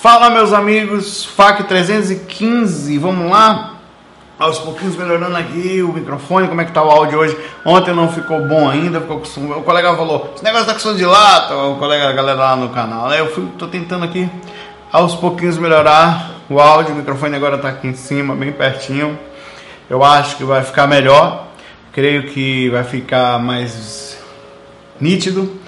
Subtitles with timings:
[0.00, 3.74] Fala meus amigos, FAC 315, vamos lá?
[4.38, 7.36] Aos pouquinhos melhorando aqui o microfone, como é que tá o áudio hoje?
[7.66, 9.50] Ontem não ficou bom ainda, ficou com...
[9.50, 12.56] o colega falou, esse negócio tá com som de lata, o colega, a galera lá
[12.56, 13.12] no canal?
[13.12, 14.26] Eu fui, tô tentando aqui
[14.90, 19.18] aos pouquinhos melhorar o áudio, o microfone agora tá aqui em cima, bem pertinho.
[19.90, 21.48] Eu acho que vai ficar melhor,
[21.92, 24.16] creio que vai ficar mais
[24.98, 25.59] nítido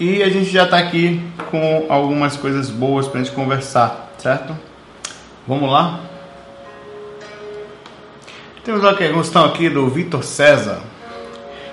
[0.00, 1.20] e a gente já está aqui
[1.50, 4.56] com algumas coisas boas para a gente conversar, certo?
[5.46, 6.00] Vamos lá?
[8.64, 10.78] Temos uma questão aqui do Vitor César,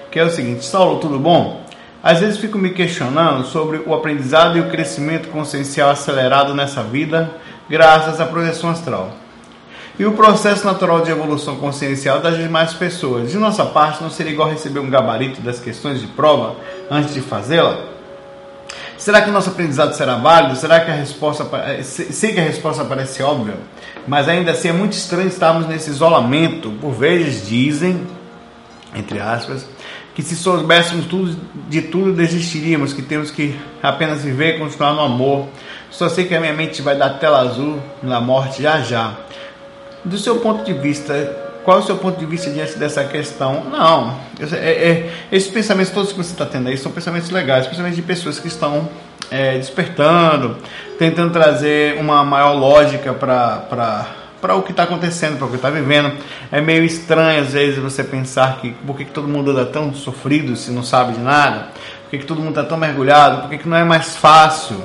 [0.09, 1.63] que é o seguinte: Saulo, tudo bom?
[2.01, 7.29] Às vezes fico me questionando sobre o aprendizado e o crescimento consciencial acelerado nessa vida,
[7.69, 9.11] graças à projeção astral.
[9.99, 13.31] E o processo natural de evolução consciencial das demais pessoas.
[13.31, 16.55] De nossa parte, não seria igual receber um gabarito das questões de prova
[16.89, 17.94] antes de fazê-la?
[18.97, 20.55] Será que nosso aprendizado será válido?
[20.55, 21.45] Será que a resposta.
[21.67, 23.55] Eh, sei que a resposta parece óbvia,
[24.07, 26.71] mas ainda assim é muito estranho estarmos nesse isolamento.
[26.79, 28.07] Por vezes dizem,
[28.95, 29.67] entre aspas,
[30.15, 35.01] que se soubéssemos tudo, de tudo desistiríamos, que temos que apenas viver e continuar no
[35.01, 35.49] amor.
[35.91, 39.17] Só sei que a minha mente vai dar tela azul na morte já já.
[40.05, 41.13] Do seu ponto de vista,
[41.65, 43.63] qual é o seu ponto de vista diante dessa questão?
[43.63, 47.95] Não, é, é, esses pensamentos todos que você está tendo aí são pensamentos legais, pensamentos
[47.95, 48.87] de pessoas que estão
[49.31, 50.57] é, despertando,
[50.99, 54.05] tentando trazer uma maior lógica para
[54.39, 56.11] para o que está acontecendo, para o que está vivendo.
[56.51, 59.91] É meio estranho às vezes você pensar que por que, que todo mundo anda tão
[59.91, 61.69] sofrido se não sabe de nada,
[62.03, 64.83] por que, que todo mundo está tão mergulhado, por que, que não é mais fácil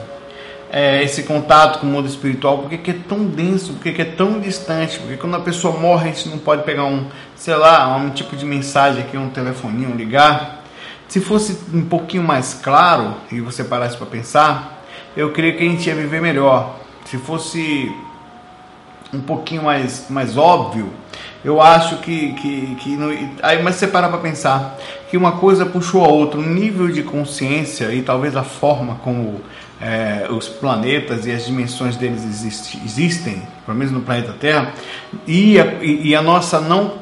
[0.72, 4.04] é, esse contato com o mundo espiritual, porque que é tão denso, porque que é
[4.04, 7.96] tão distante, porque quando a pessoa morre a gente não pode pegar um, sei lá,
[7.96, 10.62] um tipo de mensagem aqui, um telefoninho, ligar.
[11.08, 14.84] Se fosse um pouquinho mais claro e você parasse para pensar,
[15.16, 16.78] eu creio que a gente ia viver melhor.
[17.04, 17.92] Se fosse
[19.12, 20.88] um pouquinho mais, mais óbvio,
[21.44, 22.98] eu acho que, que, que
[23.42, 24.78] aí mas você para para pensar
[25.10, 29.40] que uma coisa puxou a outra, o nível de consciência e talvez a forma como
[29.80, 34.72] é, os planetas e as dimensões deles existe, existem, pelo menos no planeta Terra,
[35.26, 37.00] e a, e a nossa não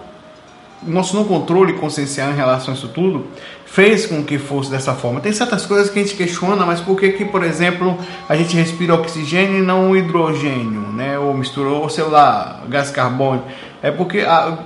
[0.80, 3.26] nosso não controle consciencial em relação a isso tudo
[3.66, 5.20] fez com que fosse dessa forma.
[5.20, 8.56] Tem certas coisas que a gente questiona, mas por que que, por exemplo, a gente
[8.56, 11.18] respira oxigênio e não hidrogênio, né?
[11.18, 13.46] Ou misturou, ou sei lá, gás carbônico.
[13.82, 14.58] É porque a,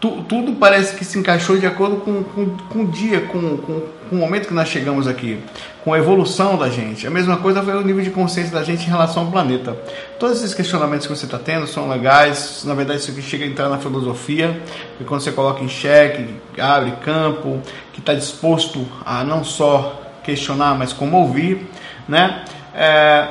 [0.00, 3.80] tu, tudo parece que se encaixou de acordo com, com, com o dia, com, com,
[4.08, 5.40] com, o momento que nós chegamos aqui,
[5.84, 7.06] com a evolução da gente.
[7.06, 9.76] A mesma coisa foi o nível de consciência da gente em relação ao planeta.
[10.18, 13.48] Todos esses questionamentos que você está tendo são legais, na verdade isso aqui chega a
[13.48, 14.60] entrar na filosofia,
[15.00, 16.28] e quando você coloca em xeque,
[16.58, 17.60] abre campo,
[17.92, 21.66] que está disposto a não só questionar, mas como ouvir,
[22.08, 22.44] né?
[22.74, 23.26] É,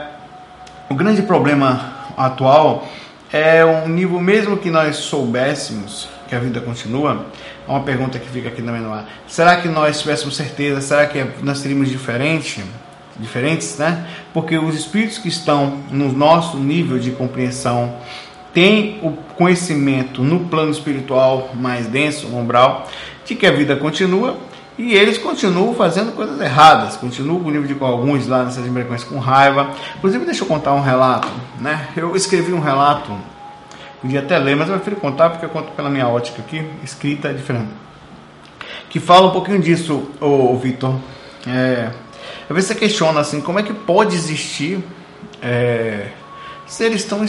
[0.90, 2.88] o grande problema atual
[3.32, 7.26] é um nível, mesmo que nós soubéssemos que a vida continua,
[7.68, 9.08] é uma pergunta que fica aqui também no ar.
[9.28, 10.82] Será que nós tivéssemos certeza?
[10.82, 12.64] Será que nós seríamos diferente,
[13.18, 14.06] diferentes, né?
[14.34, 17.96] Porque os espíritos que estão no nosso nível de compreensão
[18.54, 22.88] têm o conhecimento no plano espiritual mais denso, umbral,
[23.26, 24.38] de que a vida continua
[24.78, 29.04] e eles continuam fazendo coisas erradas, continuam com o nível de alguns lá nessas embarcações
[29.04, 29.72] com raiva.
[29.98, 31.28] Inclusive, deixa eu contar um relato,
[31.60, 31.88] né?
[31.96, 33.12] Eu escrevi um relato
[34.02, 37.30] Podia até ler, mas eu prefiro contar porque eu conto pela minha ótica aqui, escrita
[37.30, 37.70] é diferente.
[38.90, 40.96] Que fala um pouquinho disso, o, Vitor.
[41.48, 41.92] É,
[42.48, 44.80] às vezes você questiona assim, como é que pode existir
[45.42, 46.10] é,
[46.66, 47.26] seres tão,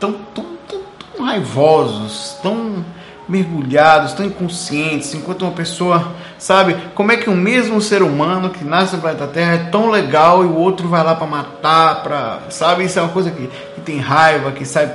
[0.00, 0.80] tão, tão, tão,
[1.16, 2.84] tão raivosos, tão
[3.28, 8.64] mergulhados, tão inconscientes, enquanto uma pessoa, sabe, como é que o mesmo ser humano que
[8.64, 12.40] nasce no planeta Terra é tão legal e o outro vai lá para matar, para,
[12.48, 14.90] sabe, isso é uma coisa que, que tem raiva, que sai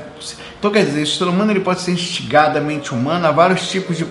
[0.63, 3.69] então, quer dizer, o ser humano ele pode ser instigado, a mente humana, a vários
[3.69, 4.05] tipos de,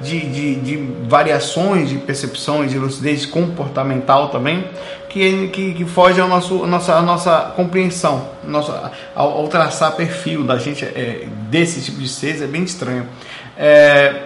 [0.00, 0.76] de, de, de
[1.06, 4.64] variações de percepções, de lucidez comportamental também,
[5.10, 10.56] que, que, que foge à nossa, à nossa compreensão, nossa, ao, ao traçar perfil da
[10.56, 13.06] gente é, desse tipo de seres, é bem estranho.
[13.54, 14.22] É,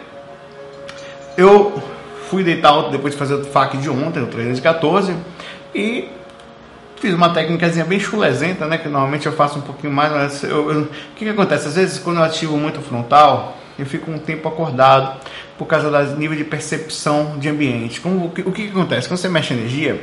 [1.36, 1.82] eu
[2.30, 5.16] fui deitar depois de fazer o FAC de ontem, o 314,
[5.74, 6.08] e
[7.02, 8.78] Fiz uma técnicazinha bem chulezenta, né?
[8.78, 11.66] Que normalmente eu faço um pouquinho mais, mas eu, eu, o que, que acontece?
[11.66, 15.18] Às vezes quando eu ativo muito o frontal, eu fico um tempo acordado
[15.58, 18.00] por causa do nível de percepção de ambiente.
[18.00, 19.08] Como, o, que, o que, que acontece?
[19.08, 20.00] Quando você mexe energia,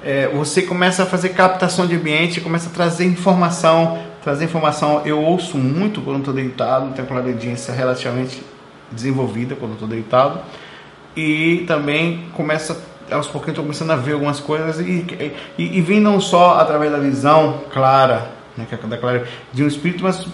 [0.00, 5.02] é, você começa a fazer captação de ambiente, começa a trazer informação, trazer informação.
[5.04, 8.40] Eu ouço muito quando estou deitado, tenho uma audiência relativamente
[8.92, 10.38] desenvolvida quando estou deitado
[11.16, 15.04] e também começa aos pouquinhos estou começando a ver algumas coisas e,
[15.58, 19.68] e, e vem não só através da visão clara né, é da clareza de um
[19.68, 20.26] espírito, mas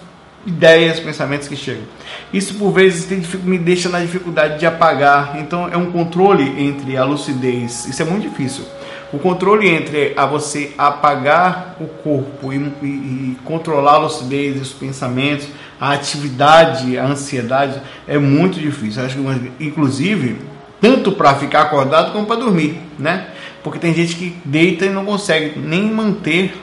[0.47, 1.85] ideias, pensamentos que chegam.
[2.33, 3.09] Isso por vezes
[3.45, 5.39] me deixa na dificuldade de apagar.
[5.39, 7.87] Então é um controle entre a lucidez.
[7.87, 8.65] Isso é muito difícil.
[9.13, 14.73] O controle entre a você apagar o corpo e, e, e controlar a lucidez, os
[14.73, 15.47] pensamentos,
[15.81, 19.05] a atividade, a ansiedade é muito difícil.
[19.05, 20.39] Acho que, inclusive,
[20.85, 23.29] tanto para ficar acordado como para dormir, né?
[23.63, 26.55] Porque tem gente que deita e não consegue nem manter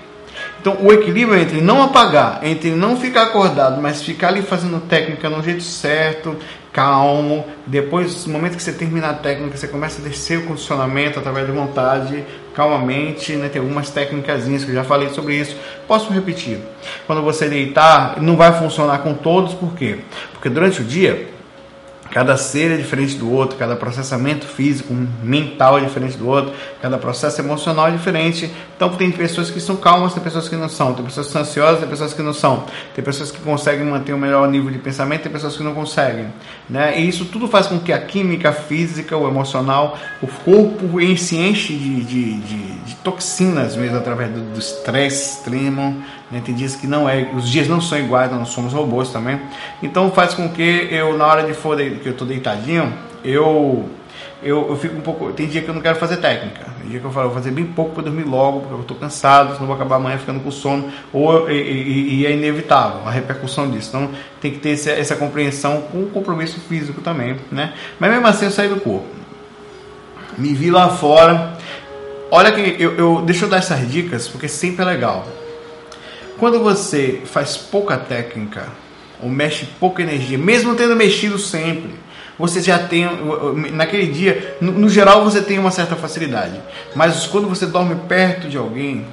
[0.61, 5.27] então, o equilíbrio entre não apagar, entre não ficar acordado, mas ficar ali fazendo técnica
[5.27, 6.37] no jeito certo,
[6.71, 7.43] calmo.
[7.65, 11.47] Depois, no momento que você terminar a técnica, você começa a descer o condicionamento através
[11.47, 12.23] da vontade,
[12.53, 13.33] calmamente.
[13.33, 13.49] Né?
[13.49, 15.57] Tem algumas técnicas que eu já falei sobre isso.
[15.87, 16.59] Posso repetir?
[17.07, 19.97] Quando você deitar, não vai funcionar com todos, por quê?
[20.31, 21.30] Porque durante o dia
[22.11, 24.93] Cada ser é diferente do outro, cada processamento físico,
[25.23, 28.51] mental é diferente do outro, cada processo emocional é diferente.
[28.75, 31.41] Então tem pessoas que são calmas, tem pessoas que não são, tem pessoas que são
[31.41, 34.69] ansiosas, tem pessoas que não são, tem pessoas que conseguem manter o um melhor nível
[34.69, 36.27] de pensamento, tem pessoas que não conseguem.
[36.69, 36.99] Né?
[36.99, 41.73] E isso tudo faz com que a química física, o emocional, o corpo se enche
[41.73, 46.41] de, de, de, de toxinas mesmo através do estresse extremo, né?
[46.43, 49.39] Tem dias que não é, os dias não são iguais, nós somos robôs também.
[49.83, 52.93] Então faz com que eu, na hora de for que eu tô deitadinho,
[53.23, 53.89] eu,
[54.41, 55.31] eu, eu fico um pouco.
[55.33, 56.65] Tem dia que eu não quero fazer técnica.
[56.79, 58.95] Tem dia que eu falo, vou fazer bem pouco para dormir logo, porque eu tô
[58.95, 60.89] cansado, senão vou acabar amanhã ficando com sono.
[61.11, 63.89] Ou, e, e, e, é inevitável a repercussão disso.
[63.89, 67.73] Então tem que ter essa, essa compreensão com o compromisso físico também, né?
[67.99, 69.05] Mas mesmo assim eu saí do corpo.
[70.37, 71.57] Me vi lá fora.
[72.31, 75.27] Olha que eu, eu deixa eu dar essas dicas, porque sempre é legal.
[76.41, 78.67] Quando você faz pouca técnica
[79.21, 81.93] ou mexe pouca energia, mesmo tendo mexido sempre,
[82.35, 83.07] você já tem
[83.71, 86.59] naquele dia, no, geral você tem uma certa facilidade,
[86.95, 89.05] mas quando você dorme perto de alguém,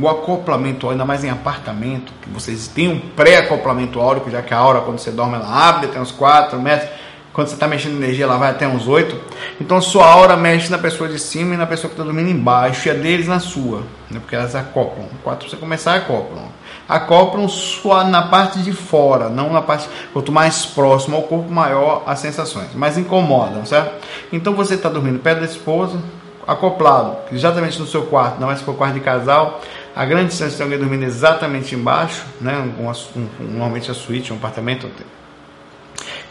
[0.00, 4.56] o acoplamento, ainda mais em apartamento, que vocês têm um pré-acoplamento áurico, já que a
[4.56, 6.88] aura quando você dorme ela abre até uns 4 metros,
[7.34, 9.14] quando você está mexendo energia ela vai até uns 8.
[9.60, 12.30] Então a sua aura mexe na pessoa de cima e na pessoa que está dormindo
[12.30, 13.80] embaixo, e a deles na sua,
[14.10, 14.18] né?
[14.20, 15.04] porque elas acoplam.
[15.22, 16.61] Quando você começar, acoplam
[16.96, 19.88] acoplam só na parte de fora, não na parte.
[20.12, 23.94] Quanto mais próximo ao corpo, maior as sensações, mas incomodam, certo?
[24.32, 25.98] Então você está dormindo perto da esposa,
[26.46, 29.60] acoplado, exatamente no seu quarto, não é se for quarto de casal.
[29.94, 32.56] A grande distância de alguém dormindo exatamente embaixo, né?
[32.56, 34.88] Um, um, normalmente a suíte, um apartamento.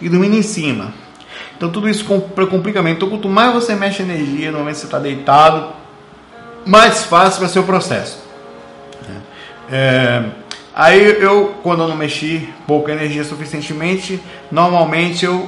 [0.01, 0.91] E dormindo em cima.
[1.55, 2.97] Então tudo isso complica muito.
[2.97, 5.73] Então quanto mais você mexe energia, no momento que você está deitado,
[6.65, 8.19] mais fácil vai ser o processo.
[9.71, 10.21] É,
[10.73, 15.47] Aí eu, quando eu não mexi pouca energia suficientemente, normalmente eu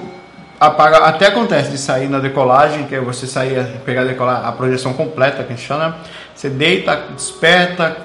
[0.60, 0.98] apago.
[0.98, 5.44] Até acontece de sair na decolagem, que é você sair, pegar a, a projeção completa,
[5.44, 5.98] que a gente chama.
[6.36, 7.96] Você deita, desperta,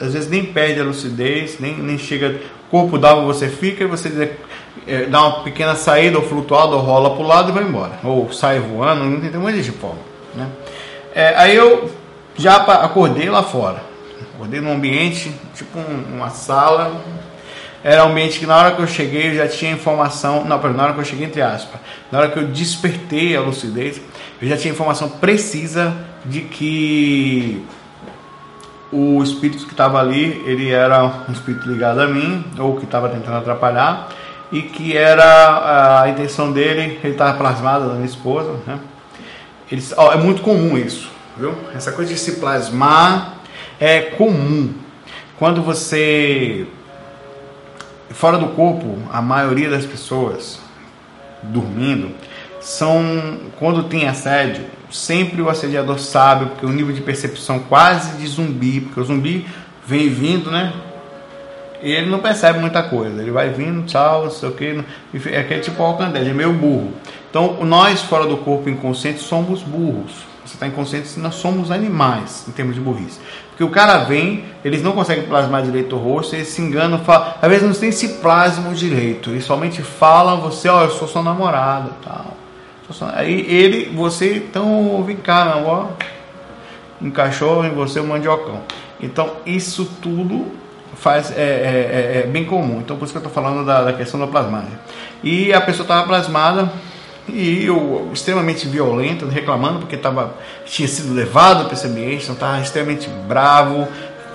[0.00, 2.40] às vezes nem perde a lucidez, nem, nem chega.
[2.70, 4.32] Corpo dá você fica e você
[4.86, 7.92] é, dá uma pequena saída ou flutuada, ou rola para o lado e vai embora.
[8.02, 9.98] Ou sai voando, não tem monte de forma.
[10.34, 10.48] Né?
[11.14, 11.90] É, aí eu
[12.34, 13.91] já acordei lá fora
[14.42, 17.00] Acordei num ambiente, tipo um, uma sala.
[17.84, 20.44] Era um ambiente que na hora que eu cheguei eu já tinha informação.
[20.44, 21.80] Não, na hora que eu cheguei, entre aspas.
[22.10, 24.00] Na hora que eu despertei a lucidez,
[24.40, 25.94] eu já tinha informação precisa
[26.24, 27.64] de que
[28.90, 33.08] o espírito que estava ali, ele era um espírito ligado a mim, ou que estava
[33.08, 34.08] tentando atrapalhar,
[34.50, 38.80] e que era a intenção dele, ele estava plasmado da minha esposa, né?
[39.96, 41.54] Ó, é muito comum isso, viu?
[41.76, 43.31] Essa coisa de se plasmar
[43.82, 44.72] é comum.
[45.36, 46.68] Quando você
[48.10, 50.60] fora do corpo, a maioria das pessoas
[51.42, 52.14] dormindo
[52.60, 58.26] são quando tem assédio, sempre o assediador sabe, porque o nível de percepção quase de
[58.28, 59.44] zumbi, porque o zumbi
[59.84, 60.72] vem vindo, né?
[61.82, 64.84] E ele não percebe muita coisa, ele vai vindo, tchau, não sei o que,
[65.28, 66.92] é aquele tipo alcandeja, é meio burro.
[67.28, 70.30] Então, nós fora do corpo inconsciente somos burros.
[70.44, 73.18] Você está inconsciente, nós somos animais em termos de burrice.
[73.62, 77.48] O cara vem, eles não conseguem plasmar direito o rosto, eles se enganam, falam, às
[77.48, 81.22] vezes não tem se plasmam direito, eles somente falam você, ó, oh, eu sou sua
[81.22, 82.36] namorada, tal.
[83.14, 85.86] Aí ele, você, então vem cá, meu ó,
[87.00, 88.60] encaixou em você o mandiocão.
[89.00, 90.46] Então isso tudo
[90.94, 92.80] faz é, é, é, é, bem comum.
[92.80, 94.72] Então por isso que eu estou falando da, da questão da plasmagem.
[95.22, 96.70] E a pessoa estava plasmada
[97.28, 100.34] e eu extremamente violento, reclamando porque tava,
[100.66, 103.86] tinha sido levado para esse ambiente, então estava extremamente bravo.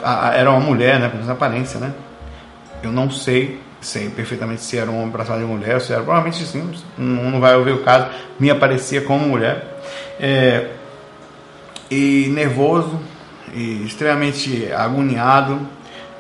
[0.04, 1.10] A, a, era uma mulher, né?
[1.10, 1.94] Pela aparência, né?
[2.82, 6.46] Eu não sei, sei perfeitamente se era um homem para de mulher, se era provavelmente
[6.46, 8.08] sim, não, não vai ouvir o caso.
[8.40, 9.80] Me aparecia como mulher.
[10.20, 10.70] É,
[11.90, 13.00] e nervoso,
[13.54, 15.60] e extremamente agoniado,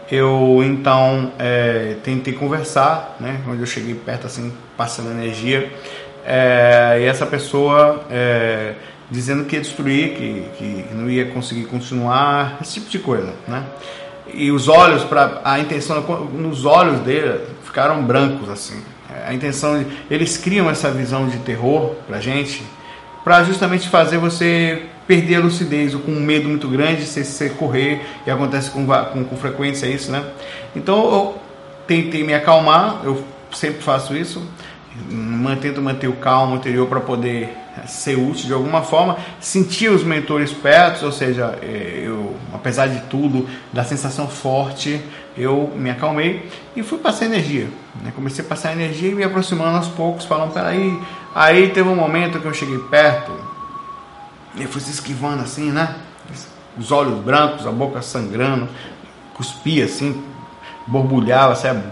[0.09, 3.41] Eu então é, tentei conversar, né?
[3.45, 5.69] Onde eu cheguei perto, assim, passando energia.
[6.29, 8.73] É, e essa pessoa é,
[9.09, 13.63] dizendo que ia destruir, que, que não ia conseguir continuar, esse tipo de coisa, né?
[14.33, 16.01] E os olhos, para a intenção,
[16.33, 18.83] nos olhos dele ficaram brancos, assim.
[19.25, 22.61] A intenção, eles criam essa visão de terror pra gente,
[23.23, 27.49] para justamente fazer você perder a lucidez ou com um medo muito grande, se você
[27.49, 30.25] correr, e acontece com, com, com frequência isso, né?
[30.75, 31.37] Então eu
[31.87, 34.45] tentei me acalmar, eu sempre faço isso,
[35.61, 37.55] tento manter o calmo interior para poder
[37.87, 43.01] ser útil de alguma forma, sentir os mentores perto, ou seja, é, eu, apesar de
[43.01, 45.01] tudo, da sensação forte,
[45.37, 47.67] eu me acalmei e fui passar energia.
[48.01, 48.11] Né?
[48.15, 50.99] Comecei a passar energia e me aproximando aos poucos, falando, peraí.
[51.35, 53.31] Aí teve um momento que eu cheguei perto,
[54.55, 55.95] e fui se esquivando assim, né?
[56.77, 58.67] Os olhos brancos, a boca sangrando,
[59.35, 60.23] cuspia assim,
[60.87, 61.83] borbulhava, sabe?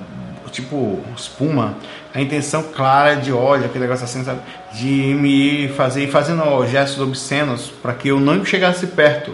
[0.55, 1.75] tipo espuma
[2.15, 4.39] a intenção clara de ódio, aquele negócio assim, sabe?
[4.71, 9.33] De me fazer, fazendo gestos obscenos para que eu não chegasse perto.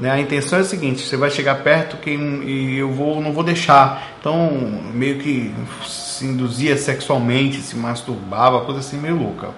[0.00, 0.10] Né?
[0.10, 3.44] A intenção é a seguinte: você vai chegar perto que, e eu vou, não vou
[3.44, 4.14] deixar.
[4.18, 4.50] Então,
[4.92, 5.54] meio que
[5.86, 9.50] se induzia sexualmente, se masturbava, coisa assim meio louca.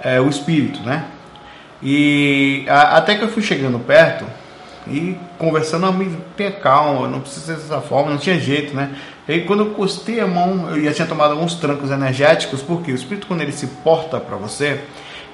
[0.00, 1.06] É, o espírito, né?
[1.82, 4.24] E a, até que eu fui chegando perto,
[4.86, 8.94] e conversando, me tenha calma, não precisa ser dessa forma, não tinha jeito, né?
[9.28, 12.90] E aí, quando eu costei a mão, eu já tinha tomado alguns trancos energéticos, porque
[12.90, 14.80] o espírito, quando ele se porta para você,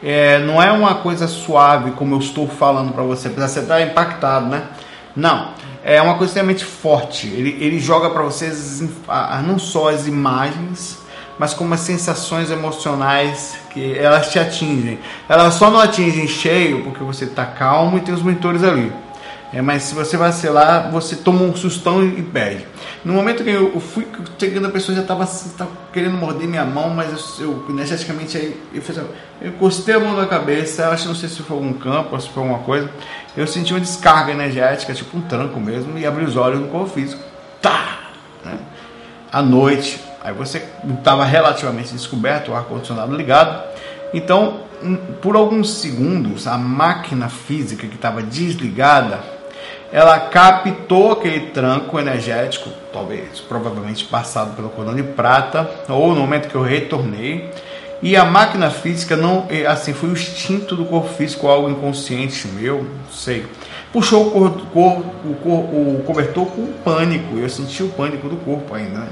[0.03, 3.81] é, não é uma coisa suave, como eu estou falando para você, apesar você estar
[3.81, 4.65] impactado, né?
[5.15, 7.29] Não, é uma coisa extremamente forte.
[7.29, 8.83] Ele, ele joga para vocês
[9.47, 10.99] não só as imagens,
[11.39, 14.99] mas como as sensações emocionais que elas te atingem.
[15.29, 18.93] Elas só não atingem cheio porque você está calmo e tem os mentores ali.
[19.57, 22.67] É, mas se você vacilar, você toma um sustão e, perde.
[23.03, 24.07] No momento que eu, fui
[24.39, 25.51] chegando, a pessoa já estava assim,
[25.95, 29.09] querendo morder minha mão, mas eu, eu energeticamente aí, eu, fiz, eu
[29.49, 32.63] encostei a mão na cabeça, acho não sei se foi algum campo se foi alguma
[32.65, 32.91] coisa.
[33.35, 36.91] Eu senti uma descarga energética, tipo um tranco mesmo, e abri os olhos no corpo
[36.91, 37.23] físico.
[37.63, 38.11] Tá!
[38.45, 38.59] Né?
[39.33, 40.63] À noite, aí você
[40.99, 43.59] estava relativamente descoberto, o ar-condicionado ligado.
[44.13, 44.61] Então,
[45.23, 49.36] por alguns segundos, a máquina física que estava desligada
[49.97, 56.51] ela captou aquele tranco energético, talvez, provavelmente passado pelo cordão de prata, ou no momento
[56.51, 57.51] que eu retornei,
[58.03, 62.83] e a máquina física não, assim, foi o instinto do corpo físico, algo inconsciente meu,
[62.83, 63.47] não sei.
[63.91, 68.37] Puxou o, cor, cor, o, cor, o cobertor com pânico, eu senti o pânico do
[68.37, 69.09] corpo ainda, né?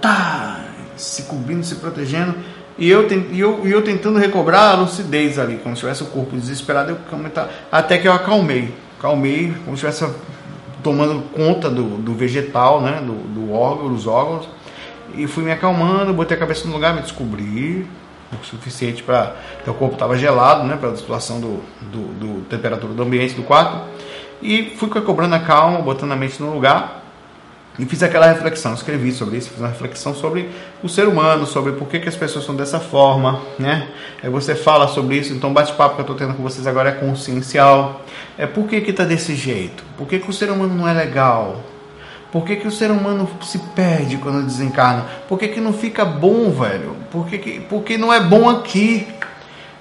[0.00, 0.64] Tá,
[0.96, 2.34] se cobrindo, se protegendo,
[2.76, 6.36] e eu, e eu, eu tentando recobrar a lucidez ali, como se tivesse o corpo
[6.36, 6.98] desesperado, eu,
[7.70, 10.14] até que eu acalmei calmei, como se estivesse
[10.82, 14.48] tomando conta do, do vegetal, né, do, do órgão, dos órgãos,
[15.14, 17.86] e fui me acalmando, botei a cabeça no lugar, me descobri
[18.32, 19.34] o suficiente para
[19.66, 23.88] o corpo estava gelado, né, pela situação do, do, do, temperatura do ambiente do quarto,
[24.42, 26.97] e fui cobrando a calma, botando a mente no lugar,
[27.78, 30.50] e fiz aquela reflexão, escrevi sobre isso, fiz uma reflexão sobre
[30.82, 33.88] o ser humano, sobre por que, que as pessoas são dessa forma, né?
[34.22, 36.92] Aí você fala sobre isso, então bate-papo que eu estou tendo com vocês agora é
[36.92, 38.04] consciencial.
[38.36, 39.84] É por que que tá desse jeito?
[39.96, 41.62] Por que, que o ser humano não é legal?
[42.32, 45.06] Por que, que o ser humano se perde quando desencarna?
[45.28, 46.96] Por que, que não fica bom, velho?
[47.10, 49.06] Por que, que, porque não é bom aqui,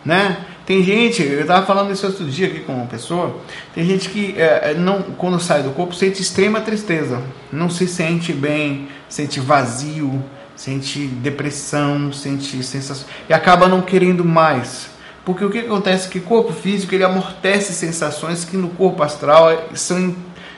[0.06, 0.38] né?
[0.68, 3.38] Tem gente, eu estava falando isso outro dia aqui com uma pessoa,
[3.74, 7.88] tem gente que é, é, não, quando sai do corpo sente extrema tristeza, não se
[7.88, 10.22] sente bem, sente vazio,
[10.58, 14.90] sente depressão, sente sensação e acaba não querendo mais.
[15.24, 19.02] Porque o que acontece é que o corpo físico ele amortece sensações que no corpo
[19.02, 20.14] astral são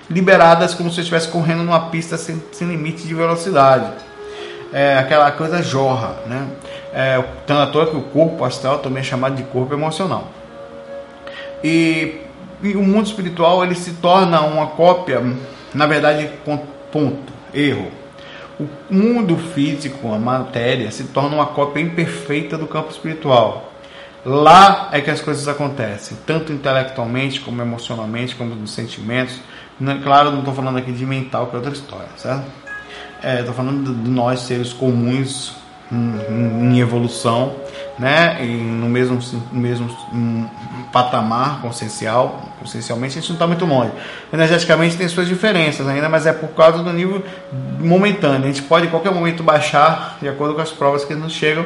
[0.10, 4.09] liberadas como se estivesse correndo numa pista sem, sem limite de velocidade.
[4.72, 6.48] É, aquela coisa jorra, né?
[6.94, 10.28] É, tanto à toa que o corpo astral também é chamado de corpo emocional.
[11.64, 12.22] E,
[12.62, 15.22] e o mundo espiritual ele se torna uma cópia,
[15.74, 16.30] na verdade,
[16.92, 17.92] ponto, erro.
[18.60, 23.72] O mundo físico, a matéria, se torna uma cópia imperfeita do campo espiritual.
[24.26, 29.40] Lá é que as coisas acontecem, tanto intelectualmente, como emocionalmente, como nos sentimentos.
[30.04, 32.69] Claro, não estou falando aqui de mental, que é outra história, certo?
[33.22, 35.56] É, falando de nós, seres comuns,
[35.92, 37.56] em evolução,
[37.98, 38.40] né?
[38.44, 39.20] No mesmo,
[39.52, 39.90] mesmo
[40.92, 43.92] patamar consciencial, consciencialmente a gente não está muito longe.
[44.32, 47.24] Energeticamente tem suas diferenças ainda, mas é por causa do nível
[47.80, 48.44] momentâneo.
[48.44, 51.66] A gente pode em qualquer momento baixar de acordo com as provas que nos chegam.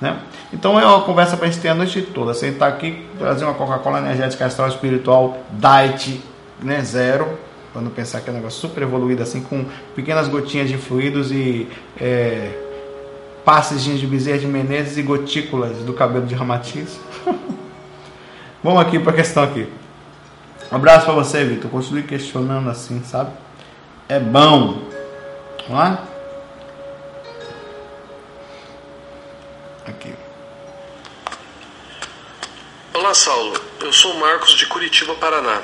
[0.00, 0.16] Né?
[0.52, 2.32] Então é uma conversa para a gente ter a noite toda.
[2.32, 6.22] Sentar aqui, trazer uma Coca-Cola energética astral espiritual Diet
[6.62, 7.38] né, zero,
[7.74, 9.64] Não pensar que é um negócio super evoluído, assim, com
[9.94, 11.68] pequenas gotinhas de fluidos e
[12.00, 12.52] é,
[13.44, 16.98] passes de Bezerra de Menezes e gotículas do cabelo de Ramatiz.
[18.62, 19.68] Vamos aqui para a questão aqui.
[20.72, 21.70] Um abraço para você, Vitor.
[21.70, 23.30] Continue questionando assim, sabe?
[24.08, 24.82] É bom.
[25.68, 26.04] Vamos lá?
[29.86, 30.14] Aqui.
[32.94, 33.60] Olá, Saulo.
[33.80, 35.60] Eu sou Marcos de Curitiba, Paraná.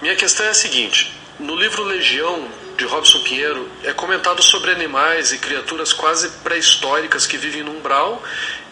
[0.00, 5.32] Minha questão é a seguinte: no livro Legião de Robson Pinheiro é comentado sobre animais
[5.32, 8.22] e criaturas quase pré-históricas que vivem no umbral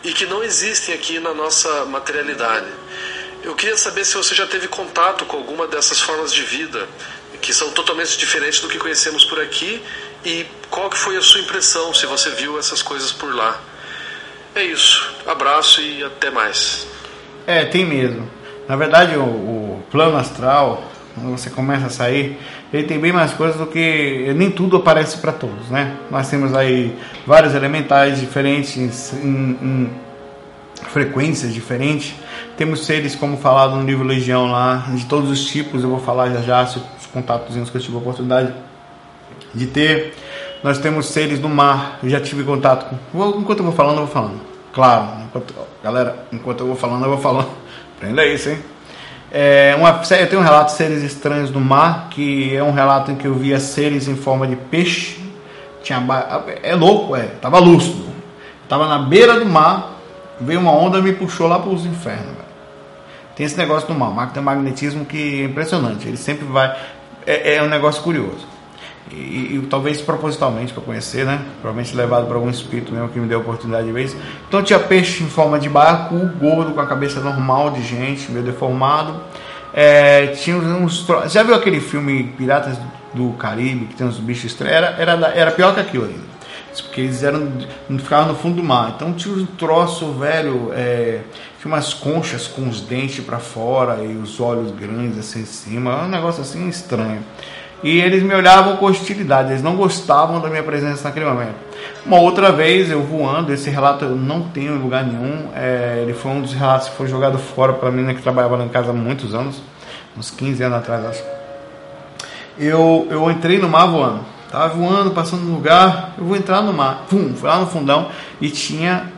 [0.02, 2.66] e que não existem aqui na nossa materialidade.
[3.42, 6.86] Eu queria saber se você já teve contato com alguma dessas formas de vida
[7.40, 9.82] que são totalmente diferentes do que conhecemos por aqui
[10.24, 13.60] e qual que foi a sua impressão se você viu essas coisas por lá.
[14.54, 15.14] É isso.
[15.26, 16.86] Abraço e até mais.
[17.46, 18.30] É, tem mesmo.
[18.66, 22.38] Na verdade, o, o plano astral, quando você começa a sair,
[22.72, 25.94] ele tem bem mais coisas do que nem tudo aparece para todos, né?
[26.10, 29.90] Nós temos aí vários elementais diferentes em, em
[30.88, 32.14] frequências diferentes.
[32.56, 35.82] Temos seres, como falado no livro Legião lá, de todos os tipos.
[35.82, 38.52] Eu vou falar já já os contatos que eu tive a oportunidade
[39.54, 40.14] de ter.
[40.62, 41.98] Nós temos seres do mar.
[42.02, 43.38] Eu já tive contato com.
[43.38, 44.40] Enquanto eu vou falando, eu vou falando.
[44.72, 47.50] Claro, enquanto, galera, enquanto eu vou falando, eu vou falando.
[47.96, 48.58] Aprenda isso, hein?
[49.36, 53.10] É uma, eu tenho um relato de seres estranhos do mar, que é um relato
[53.10, 55.18] em que eu via seres em forma de peixe.
[55.82, 56.00] Tinha,
[56.62, 57.24] é louco, é.
[57.42, 58.06] Tava lúcido.
[58.68, 59.98] Tava na beira do mar,
[60.40, 62.44] veio uma onda e me puxou lá para os infernos.
[63.34, 64.10] Tem esse negócio do mar.
[64.10, 66.06] O mar tem um magnetismo que é impressionante.
[66.06, 66.72] Ele sempre vai.
[67.26, 68.53] É, é um negócio curioso
[69.10, 71.42] e, e talvez propositalmente para conhecer, né?
[71.60, 74.16] Provavelmente levado por algum espírito mesmo que me deu a oportunidade de ver isso.
[74.48, 78.44] Então tinha peixe em forma de barco, gordo, com a cabeça normal de gente, meio
[78.44, 79.20] deformado.
[79.72, 81.06] É, tinha uns.
[81.28, 82.78] Já viu aquele filme Piratas
[83.12, 84.76] do Caribe, que tem uns bichos estranhos?
[84.76, 86.34] Era, era, era pior que aquilo ainda.
[86.82, 87.52] Porque eles eram,
[87.98, 88.94] ficavam no fundo do mar.
[88.96, 91.20] Então tinha um troço velho, é,
[91.60, 96.02] tinha umas conchas com os dentes para fora e os olhos grandes assim em cima.
[96.02, 97.22] Um negócio assim estranho
[97.84, 101.54] e eles me olhavam com hostilidade, eles não gostavam da minha presença naquele momento.
[102.06, 106.14] Uma outra vez eu voando, esse relato eu não tenho em lugar nenhum, é, ele
[106.14, 108.88] foi um dos relatos que foi jogado fora para mim, que trabalhava lá em casa
[108.88, 109.62] há muitos anos,
[110.16, 111.22] uns 15 anos atrás, acho.
[112.58, 116.72] Eu, eu entrei no mar voando, estava voando, passando no lugar, eu vou entrar no
[116.72, 118.08] mar, Pum, fui lá no fundão
[118.40, 119.12] e tinha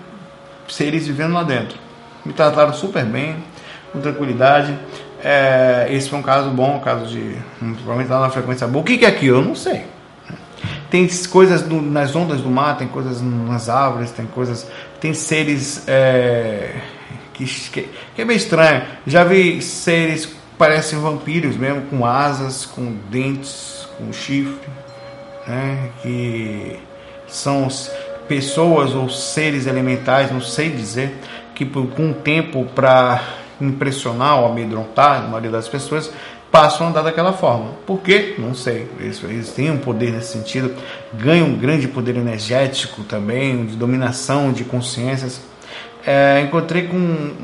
[0.66, 1.78] seres vivendo lá dentro.
[2.24, 3.36] Me trataram super bem,
[3.92, 4.76] com tranquilidade.
[5.28, 7.34] É, esse foi um caso bom, um caso de.
[7.58, 8.80] Provavelmente lá na frequência boa.
[8.80, 9.38] O que, que é aquilo?
[9.38, 9.82] Eu não sei.
[10.88, 14.68] Tem coisas nas ondas do mar, tem coisas nas árvores, tem coisas.
[15.00, 15.82] Tem seres.
[15.88, 16.76] É,
[17.34, 18.84] que, que, que, é meio estranho.
[19.04, 24.68] Já vi seres que parecem vampiros mesmo, com asas, com dentes, com chifre.
[25.44, 26.78] Né, que
[27.26, 27.66] são
[28.28, 31.16] pessoas ou seres elementais, não sei dizer,
[31.52, 33.22] que por um tempo para
[33.60, 36.12] impressionar ou amedrontar a maioria das pessoas,
[36.50, 37.72] passam a andar daquela forma.
[37.86, 38.34] Por quê?
[38.38, 38.88] Não sei.
[38.98, 40.74] Eles, eles têm um poder nesse sentido,
[41.14, 45.40] ganham um grande poder energético também, de dominação de consciências.
[46.06, 46.96] É, encontrei com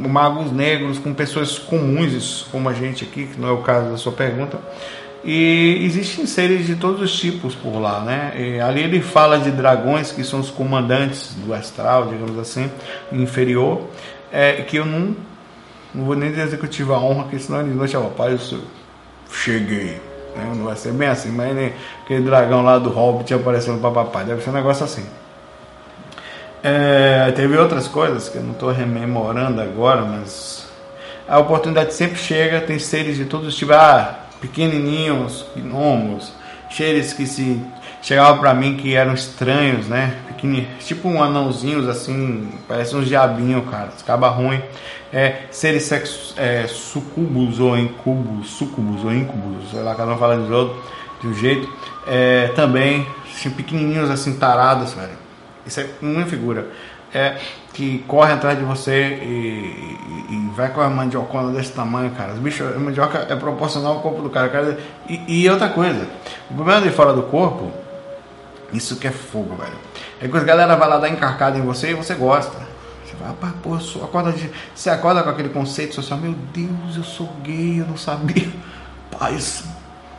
[0.08, 3.96] magos negros, com pessoas comuns, como a gente aqui, que não é o caso da
[3.96, 4.58] sua pergunta.
[5.24, 8.32] E existem seres de todos os tipos por lá, né?
[8.36, 12.70] E ali ele fala de dragões, que são os comandantes do astral, digamos assim,
[13.12, 13.82] inferior,
[14.32, 15.14] é, que eu não
[15.94, 18.32] não vou nem dizer que eu tive a honra, porque senão eles vão chamar, pai,
[18.32, 18.60] eu
[19.30, 20.00] cheguei.
[20.36, 20.52] Né?
[20.56, 24.24] Não vai ser bem assim, mas nem aquele dragão lá do Hobbit aparecendo para papai.
[24.24, 25.04] Deve ser um negócio assim.
[26.62, 30.66] É, teve outras coisas que eu não estou rememorando agora, mas
[31.28, 32.60] a oportunidade sempre chega.
[32.60, 36.32] Tem seres de todos os tipos, ah, pequenininhos, gnomos,
[36.70, 37.60] seres que se
[38.00, 40.16] chegavam para mim que eram estranhos, né?
[40.28, 44.60] Pequenininhos, tipo um anãozinhos assim, parece uns diabinhos, cara, acaba ruim
[45.12, 50.42] é, seres sexo, é, sucubos ou incubos, sucubos ou incubos, sei lá, cada um fala
[50.42, 50.82] de outro,
[51.20, 51.68] de um jeito,
[52.06, 55.22] é, também, assim, pequenininhos assim, tarados, velho.
[55.66, 56.68] Isso é uma figura.
[57.14, 57.36] É,
[57.74, 59.98] que corre atrás de você e,
[60.30, 62.32] e, e vai com a mandiocona desse tamanho, cara.
[62.32, 64.48] Os bichos, a mandioca é proporcional ao corpo do cara.
[64.48, 66.06] cara e, e, outra coisa,
[66.50, 67.70] o problema de fora do corpo,
[68.72, 69.76] isso que é fogo, velho.
[70.20, 72.71] É que a galera vai lá dar encarcada em você e você gosta.
[73.62, 77.86] Pô, acorda de, você acorda com aquele conceito social, meu Deus, eu sou gay, eu
[77.86, 78.50] não sabia.
[79.10, 79.64] Paz,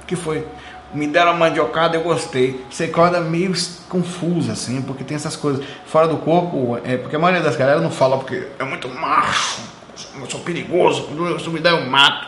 [0.08, 0.48] que foi?
[0.94, 2.64] Me deram a mandiocada, eu gostei.
[2.70, 3.54] Você acorda meio
[3.90, 5.66] confuso, assim, porque tem essas coisas.
[5.86, 9.62] Fora do corpo, é porque a maioria das galera não fala porque é muito macho,
[10.20, 12.28] eu sou perigoso, se me der eu mato.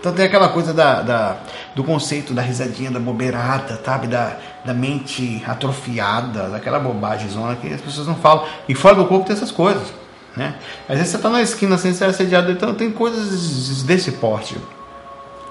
[0.00, 1.36] Então tem aquela coisa da, da,
[1.74, 4.06] do conceito da risadinha, da bobeirada, sabe?
[4.06, 8.44] Da, da mente atrofiada, daquela bobagem zona que as pessoas não falam.
[8.68, 9.92] E fora do corpo tem essas coisas.
[10.36, 10.54] Né?
[10.88, 14.56] Às vezes você está na esquina sem ser assediado, então tem coisas desse porte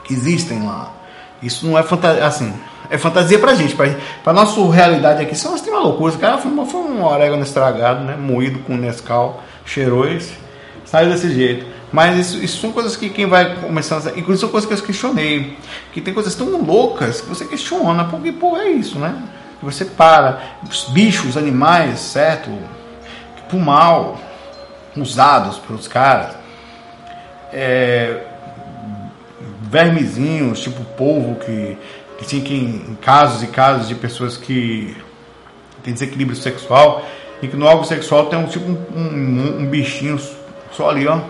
[0.05, 0.93] que existem lá.
[1.43, 2.53] Isso não é fantasia, assim,
[2.89, 5.33] é fantasia pra gente, pra, pra nossa realidade aqui.
[5.33, 6.15] Isso é uma loucura.
[6.17, 8.15] Cara foi, foi um orégano estragado, né?
[8.15, 10.33] Moído com Nescau, cheirou esse,
[10.85, 11.65] saiu desse jeito.
[11.91, 14.11] Mas isso, isso, são coisas que quem vai começando a.
[14.11, 15.57] Inclusive são coisas que eu questionei.
[15.93, 19.23] Que tem coisas tão loucas que você questiona, porque, pô, é isso, né?
[19.59, 20.41] Que você para.
[20.69, 22.51] Os bichos, animais, certo?
[23.47, 24.19] Pro mal,
[24.95, 26.35] usados pelos caras.
[27.53, 28.25] É,
[29.61, 31.77] vermezinhos, tipo polvo, que,
[32.17, 34.95] que tinha que em casos e casos de pessoas que
[35.83, 37.05] têm desequilíbrio sexual
[37.41, 40.19] e que no órgão sexual tem um tipo um, um, um bichinho
[40.71, 41.21] só ali, ó,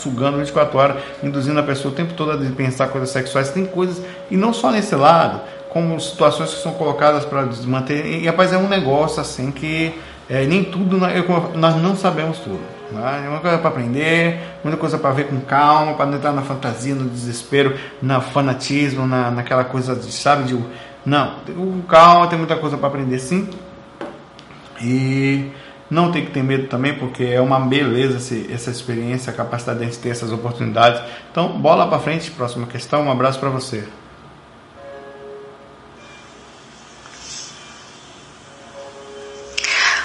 [0.00, 3.50] sugando 24 horas, induzindo a pessoa o tempo todo a pensar coisas sexuais.
[3.50, 8.06] Tem coisas, e não só nesse lado, como situações que são colocadas para desmanter.
[8.06, 9.94] E rapaz, é um negócio assim que
[10.28, 10.98] é, nem tudo
[11.54, 12.60] nós não sabemos tudo.
[12.90, 13.22] Né?
[13.26, 16.42] É uma coisa para aprender, muita coisa para ver com calma, para não entrar na
[16.42, 20.58] fantasia, no desespero, no fanatismo, na, naquela coisa de, sabe, de
[21.04, 23.48] não, com calma, tem muita coisa para aprender sim.
[24.82, 25.50] E
[25.90, 29.78] não tem que ter medo também, porque é uma beleza esse, essa experiência, a capacidade
[29.78, 31.00] de a gente ter essas oportunidades.
[31.30, 33.04] Então, bola para frente, próxima questão.
[33.04, 33.86] Um abraço para você.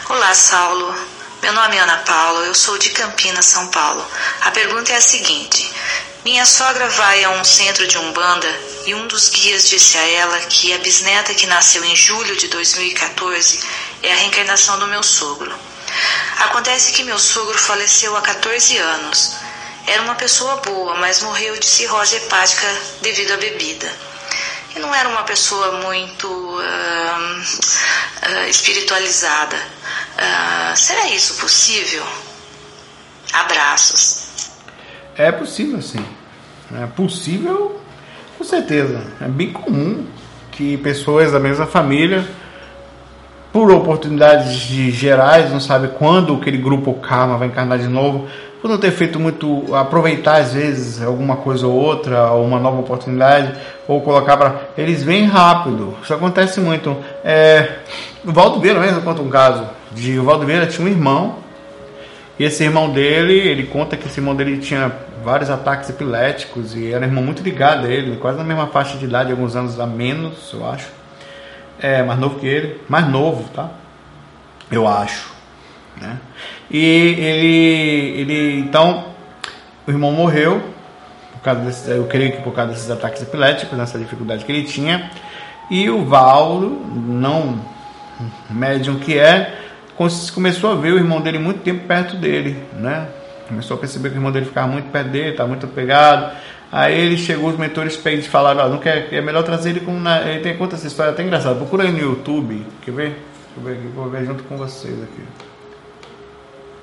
[0.08, 0.94] Olá, Saulo.
[1.42, 4.06] Meu nome é Ana Paula, eu sou de Campinas, São Paulo.
[4.42, 5.74] A pergunta é a seguinte:
[6.24, 8.48] minha sogra vai a um centro de umbanda
[8.86, 12.48] e um dos guias disse a ela que a bisneta que nasceu em julho de
[12.50, 13.60] 2014
[14.04, 15.71] é a reencarnação do meu sogro.
[16.40, 19.38] Acontece que meu sogro faleceu há 14 anos.
[19.88, 22.68] Era uma pessoa boa, mas morreu de cirrose hepática
[23.02, 23.92] devido à bebida.
[24.76, 29.58] E não era uma pessoa muito uh, uh, espiritualizada.
[29.58, 32.06] Uh, será isso possível?
[33.34, 34.52] Abraços.
[35.18, 36.06] É possível, sim.
[36.74, 37.82] É possível,
[38.38, 39.04] com certeza.
[39.20, 40.08] É bem comum
[40.52, 42.26] que pessoas da mesma família,
[43.52, 48.28] por oportunidades de gerais, não sabe quando aquele grupo karma vai encarnar de novo,
[48.62, 52.80] por não ter feito muito, aproveitar às vezes alguma coisa ou outra, ou uma nova
[52.80, 53.54] oportunidade,
[53.88, 54.70] ou colocar para.
[54.78, 55.96] Eles vêm rápido.
[56.04, 56.96] Isso acontece muito.
[57.24, 57.80] É,
[58.24, 61.42] o Valdo Vieira mesmo conta um caso de o Valdo Vieira tinha um irmão
[62.42, 64.92] e esse irmão dele, ele conta que esse irmão dele tinha
[65.24, 68.98] vários ataques epiléticos e era um irmão muito ligado a ele, quase na mesma faixa
[68.98, 71.01] de idade, alguns anos a menos, eu acho.
[71.82, 73.70] É, mais novo que ele, mais novo, tá?
[74.72, 75.34] Eu acho,
[76.00, 76.18] né?
[76.70, 76.80] E
[77.18, 79.06] ele, ele então,
[79.86, 80.62] o irmão morreu
[81.42, 84.64] por causa desses, eu creio que por causa desses ataques epiléticos, nessa dificuldade que ele
[84.64, 85.10] tinha.
[85.72, 87.60] E o Valdo, não
[88.48, 89.58] médium que é,
[90.36, 93.08] começou a ver o irmão dele muito tempo perto dele, né?
[93.48, 96.32] Começou a perceber que o irmão dele ficava muito perto dele, tá muito apegado.
[96.72, 100.22] Aí ele chegou, os mentores falaram, ah, não quer, é melhor trazer ele como na,
[100.22, 101.56] ele tem conta essa história até engraçada.
[101.56, 103.10] Procura aí no YouTube, quer ver?
[103.10, 105.22] Deixa eu ver aqui, vou ver junto com vocês aqui.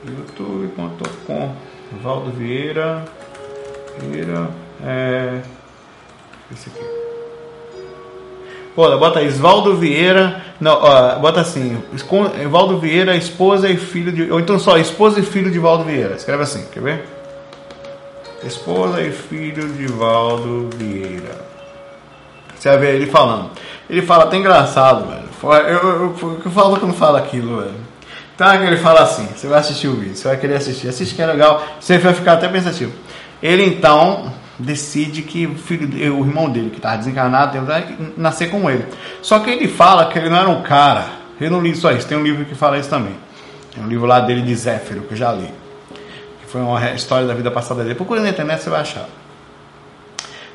[0.04, 1.54] youtube.com
[2.02, 3.02] Valdo Vieira
[4.10, 4.50] Vieira
[4.84, 5.40] é
[6.52, 6.84] esse aqui.
[8.74, 10.42] Pô, bota Isvaldo Vieira.
[10.60, 11.82] Não, ó, bota assim:
[12.48, 14.30] Valdo Vieira, esposa e filho de.
[14.30, 16.14] Ou então só esposa e filho de Valdo Vieira.
[16.14, 17.17] Escreve assim, quer ver?
[18.42, 21.44] Esposa e filho de Valdo Vieira.
[22.54, 23.50] Você vai ver ele falando.
[23.90, 25.28] Ele fala até engraçado, velho.
[25.42, 27.74] Eu, eu, eu, eu falo quando fala aquilo, velho.
[28.34, 30.88] Então ele fala assim: você vai assistir o vídeo, você vai querer assistir.
[30.88, 32.92] Assiste que é legal, você vai ficar até pensativo.
[33.42, 38.70] Ele então decide que o, filho, o irmão dele, que estava desencarnado, vai nascer com
[38.70, 38.84] ele.
[39.20, 41.06] Só que ele fala que ele não era um cara.
[41.40, 43.14] Eu não li só isso, tem um livro que fala isso também.
[43.74, 45.48] Tem um livro lá dele de Zéfiro, que eu já li.
[46.50, 47.94] Foi uma história da vida passada dele.
[47.94, 49.06] Procura na internet, você vai achar.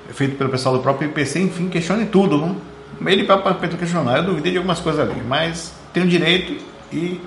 [0.09, 2.39] É feito pelo pessoal do próprio IPC, enfim, questione tudo.
[2.99, 3.09] Viu?
[3.09, 4.17] Ele próprio questionar.
[4.17, 7.21] Eu duvidei de algumas coisas ali, mas tem o direito e,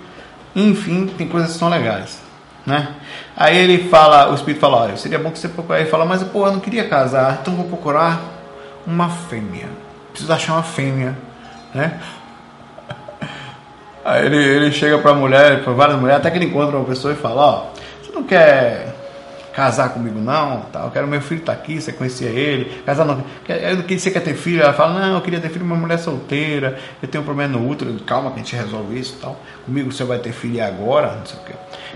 [0.54, 2.26] enfim, tem coisas que são legais
[2.66, 2.88] né?
[3.36, 5.84] Aí ele fala, o espírito fala, olha, seria bom que você procurasse.
[5.84, 8.20] Ele fala, mas pô, eu não queria casar, então vou procurar
[8.84, 9.68] uma fêmea.
[10.10, 11.16] Preciso achar uma fêmea,
[11.72, 12.00] né?
[14.04, 17.14] Aí ele, ele chega pra mulher, pra várias mulheres, até que ele encontra uma pessoa
[17.14, 17.66] e fala, ó,
[18.16, 18.94] não quer
[19.56, 20.80] casar comigo não, tá?
[20.80, 24.20] eu quero meu filho tá aqui, você conhecia ele, casar não, eu que você quer
[24.20, 24.62] ter filho?
[24.62, 27.66] Ela fala, não, eu queria ter filho, uma mulher solteira, eu tenho um problema no
[27.66, 29.40] útero, calma que a gente resolve isso, tal.
[29.64, 31.52] Comigo você vai ter filho agora, não sei o quê.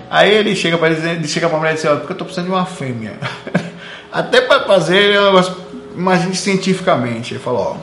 [0.09, 2.47] Aí ele chega para ele, chega para mulher e diz, olha, porque eu tô precisando
[2.47, 3.19] de uma fêmea.
[4.11, 5.21] Até para fazer é
[5.95, 7.35] imagine cientificamente.
[7.35, 7.77] Ele falou,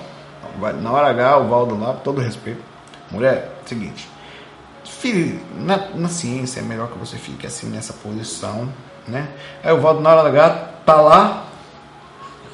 [0.59, 2.61] ó, na hora H, o Valdo lá, todo respeito,
[3.11, 4.09] mulher, seguinte,
[5.55, 8.71] na, na, ciência é melhor que você fique assim nessa posição,
[9.07, 9.27] né?
[9.63, 10.49] Aí o Valdo na hora H
[10.85, 11.43] tá lá.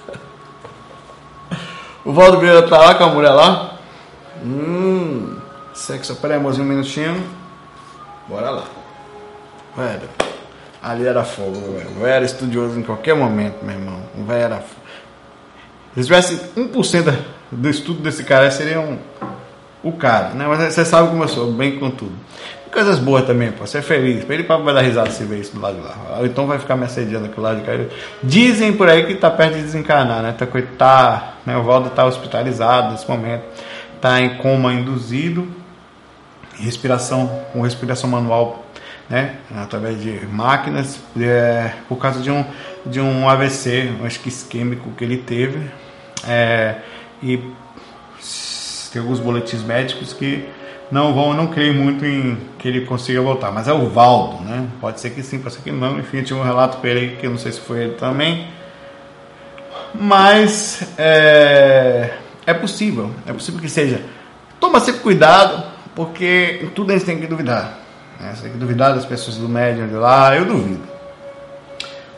[2.06, 3.80] O Valdo Vieira tá lá com a mulher lá.
[4.44, 5.38] Hum,
[5.74, 7.24] sexo, peraí, amorzinho, um minutinho.
[8.28, 8.66] Bora lá.
[9.78, 10.10] Velho,
[10.82, 11.90] ali era fogo, velho.
[11.92, 14.02] Velho era estudioso em qualquer momento, meu irmão.
[14.18, 14.84] O velho era fogo.
[15.96, 17.18] Se tivesse 1%
[17.52, 18.98] do estudo desse cara, seria um,
[19.84, 20.46] o cara, né?
[20.48, 22.14] Mas você sabe como eu sou, bem com tudo.
[22.72, 23.68] Coisas boas também, pô.
[23.68, 24.28] Ser feliz.
[24.28, 26.20] Ele vai dar risada se ver isso do lado de lá.
[26.24, 27.74] Então vai ficar me assediando aqui do lado de cá.
[28.24, 30.32] Dizem por aí que tá perto de desencarnar, né?
[30.36, 31.56] Tá, tá, né?
[31.56, 33.44] O Valdo tá hospitalizado nesse momento.
[34.02, 35.48] Tá em coma induzido.
[36.58, 38.66] Respiração, com respiração manual,
[39.08, 39.36] né?
[39.56, 41.00] Através de máquinas.
[41.20, 42.44] É, por causa de um,
[42.88, 45.70] de um AVC, acho que isquêmico que ele teve.
[46.28, 46.78] É,
[47.22, 47.40] e
[48.94, 50.48] tem alguns boletins médicos que
[50.92, 53.52] não vão, não creio muito em que ele consiga voltar.
[53.52, 54.68] Mas é o Valdo, né?
[54.80, 56.00] Pode ser que sim, pode ser que não.
[56.00, 58.48] Enfim, eu tive um relato com ele que eu não sei se foi ele também.
[59.96, 62.12] Mas é,
[62.46, 64.02] é possível, é possível que seja.
[64.60, 65.64] Toma sempre cuidado,
[65.96, 67.80] porque tudo a gente tem que duvidar.
[68.20, 68.34] Né?
[68.36, 70.84] Você tem que duvidar das pessoas do médium de lá, eu duvido.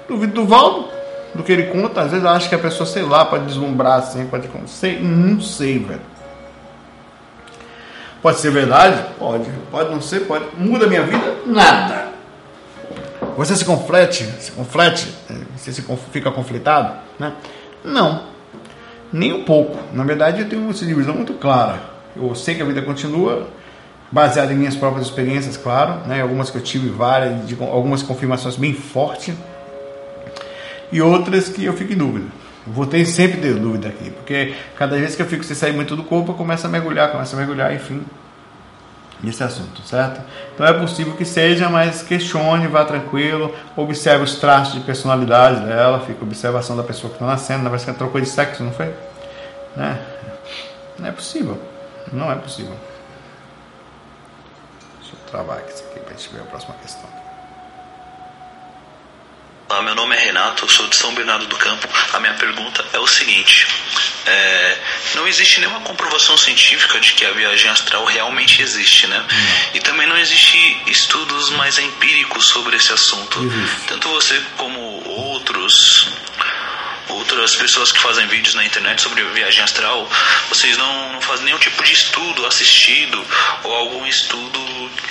[0.09, 0.89] Duvido do Valdo,
[1.33, 2.01] do que ele conta.
[2.01, 4.49] Às vezes eu acho que a pessoa, sei lá, pode deslumbrar assim, pode.
[4.67, 6.14] Sei, não sei, velho.
[8.25, 9.05] Pode ser verdade?
[9.19, 9.45] Pode.
[9.69, 10.21] Pode não ser?
[10.21, 10.45] Pode.
[10.57, 11.35] Muda a minha vida?
[11.45, 12.07] Nada.
[13.37, 14.23] Você se conflete?
[14.39, 15.13] Se conflete?
[15.55, 16.95] Você se fica conflitado?
[17.19, 17.33] Né?
[17.83, 18.23] Não.
[19.13, 19.77] Nem um pouco.
[19.93, 21.79] Na verdade, eu tenho uma divisão muito clara.
[22.15, 23.47] Eu sei que a vida continua,
[24.11, 26.07] baseada em minhas próprias experiências, claro.
[26.07, 26.23] Né?
[26.23, 29.35] Algumas que eu tive várias, de, algumas confirmações bem fortes.
[30.91, 32.25] E outras que eu fico em dúvida.
[32.67, 35.95] Vou ter sempre ter dúvida aqui, porque cada vez que eu fico sem sair muito
[35.95, 38.03] do corpo, eu começo a mergulhar, começo a mergulhar, enfim,
[39.21, 40.19] nesse assunto, certo?
[40.53, 45.99] Então é possível que seja, mas questione, vá tranquilo, observe os traços de personalidade dela,
[45.99, 48.91] fica observação da pessoa que está nascendo, na verdade que trocou de sexo, não foi?
[49.75, 49.99] Né?
[50.97, 51.61] Não é possível,
[52.11, 52.75] não é possível.
[54.99, 57.24] Deixa eu travar aqui aqui para a gente ver a próxima questão.
[59.67, 61.87] Olá, meu nome é Renato, sou de São Bernardo do Campo.
[62.13, 63.65] A minha pergunta é o seguinte:
[64.27, 64.77] é,
[65.15, 69.25] não existe nenhuma comprovação científica de que a viagem astral realmente existe, né?
[69.73, 73.39] E também não existe estudos mais empíricos sobre esse assunto.
[73.87, 76.09] Tanto você como outros
[77.09, 80.09] outras pessoas que fazem vídeos na internet sobre viagem astral,
[80.49, 83.23] vocês não, não fazem nenhum tipo de estudo assistido
[83.63, 84.59] ou algum estudo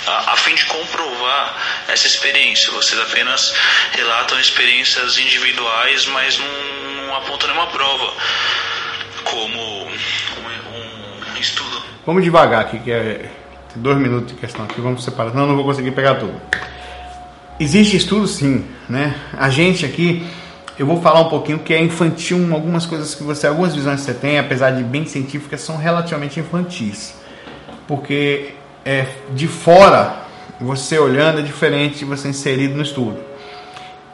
[0.07, 1.55] a, a, fim de comprovar
[1.87, 2.71] essa experiência.
[2.71, 3.53] Vocês apenas
[3.91, 8.13] relatam experiências individuais, mas não, não apontam nenhuma prova
[9.23, 11.83] como um, um, estudo.
[12.05, 13.31] Vamos devagar aqui, que é
[13.75, 16.39] dois minutos de questão aqui, vamos separar, senão eu não vou conseguir pegar tudo.
[17.59, 19.15] Existe estudo sim, né?
[19.37, 20.25] A gente aqui
[20.77, 24.07] eu vou falar um pouquinho que é infantil, algumas coisas que você, algumas visões que
[24.07, 27.15] você tem, apesar de bem científicas, são relativamente infantis.
[27.87, 30.17] Porque é, de fora,
[30.59, 33.17] você olhando é diferente de você inserido no estudo.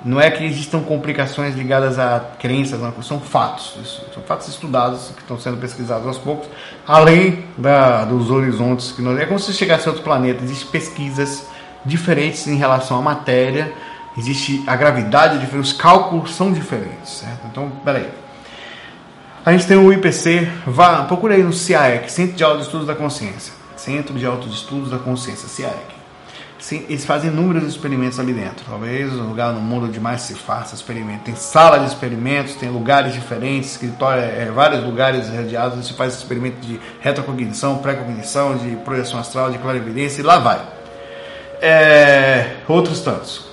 [0.04, 3.78] Não é que existam complicações ligadas a crenças, não, são fatos.
[4.14, 6.48] São fatos estudados que estão sendo pesquisados aos poucos,
[6.88, 9.20] além da, dos horizontes que nós.
[9.20, 10.44] É como se chegasse a outro planeta.
[10.44, 11.46] Existem pesquisas
[11.86, 13.72] diferentes em relação à matéria
[14.18, 17.48] existe a gravidade diferente, os cálculos são diferentes, certo?
[17.50, 18.10] Então, peraí.
[19.44, 23.54] A gente tem o IPC, vá, procura aí no CIAEC, Centro de Autoestudos da Consciência.
[23.76, 26.02] Centro de Autoestudos da Consciência, CIAEC.
[26.88, 28.64] Eles fazem inúmeros experimentos ali dentro.
[28.70, 31.24] Talvez o lugar no mundo onde mais se faça experimento.
[31.24, 35.88] Tem sala de experimentos, tem lugares diferentes, escritório, é, vários lugares radiados.
[35.88, 40.62] Se faz experimento de retrocognição, pré-cognição, de projeção astral, de clarividência e lá vai.
[41.60, 43.51] É, outros tantos.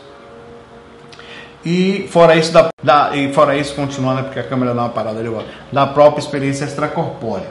[1.64, 5.18] E fora isso, da, da, e fora isso, continuando, porque a câmera dá uma parada
[5.18, 5.28] ali,
[5.72, 7.48] da própria experiência extracorpórea.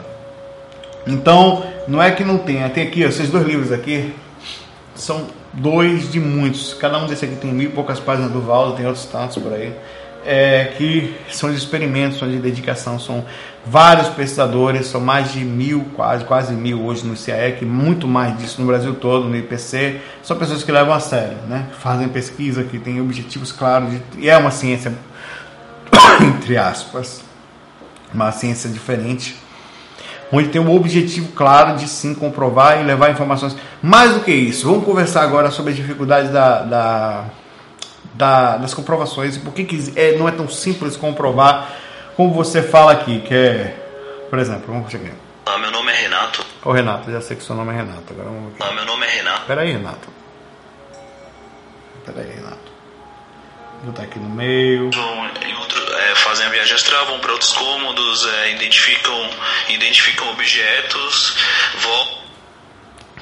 [1.06, 4.14] Então, não é que não tenha, tem aqui, ó, esses dois livros aqui,
[4.94, 6.74] são dois de muitos.
[6.74, 9.52] Cada um desse aqui tem mil e poucas páginas do Valdo, tem outros tantos por
[9.52, 9.72] aí
[10.30, 13.24] é, que são de experimentos, são de dedicação, são
[13.64, 18.60] vários pesquisadores, são mais de mil, quase, quase mil hoje no CIAEC, muito mais disso
[18.60, 21.68] no Brasil todo, no IPC, são pessoas que levam a sério, né?
[21.78, 24.92] fazem pesquisa, que têm objetivos claros, de, e é uma ciência,
[26.20, 27.22] entre aspas,
[28.12, 29.34] uma ciência diferente,
[30.30, 33.56] onde tem um objetivo claro de sim comprovar e levar informações.
[33.80, 37.24] Mais do que isso, vamos conversar agora sobre as dificuldades da, da
[38.18, 41.72] da, das comprovações e por que, que é, não é tão simples comprovar
[42.16, 43.76] como você fala aqui, que é,
[44.28, 45.14] por exemplo, vamos chegar.
[45.46, 46.44] Ah, meu nome é Renato.
[46.64, 48.02] Ô Renato, já sei que seu nome é Renato.
[48.10, 49.46] Agora vamos Ah, meu nome é Renato.
[49.46, 50.08] Pera aí, Renato.
[52.04, 52.58] Pera aí, Renato.
[53.82, 54.86] Vou botar aqui no meio.
[54.86, 59.30] Outro, é, fazem a viagem astral, vão para outros cômodos, é, identificam,
[59.68, 61.36] identificam objetos,
[61.80, 62.18] vão.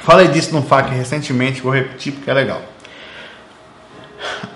[0.02, 2.62] Falei disso no FAQ recentemente, vou repetir porque é legal.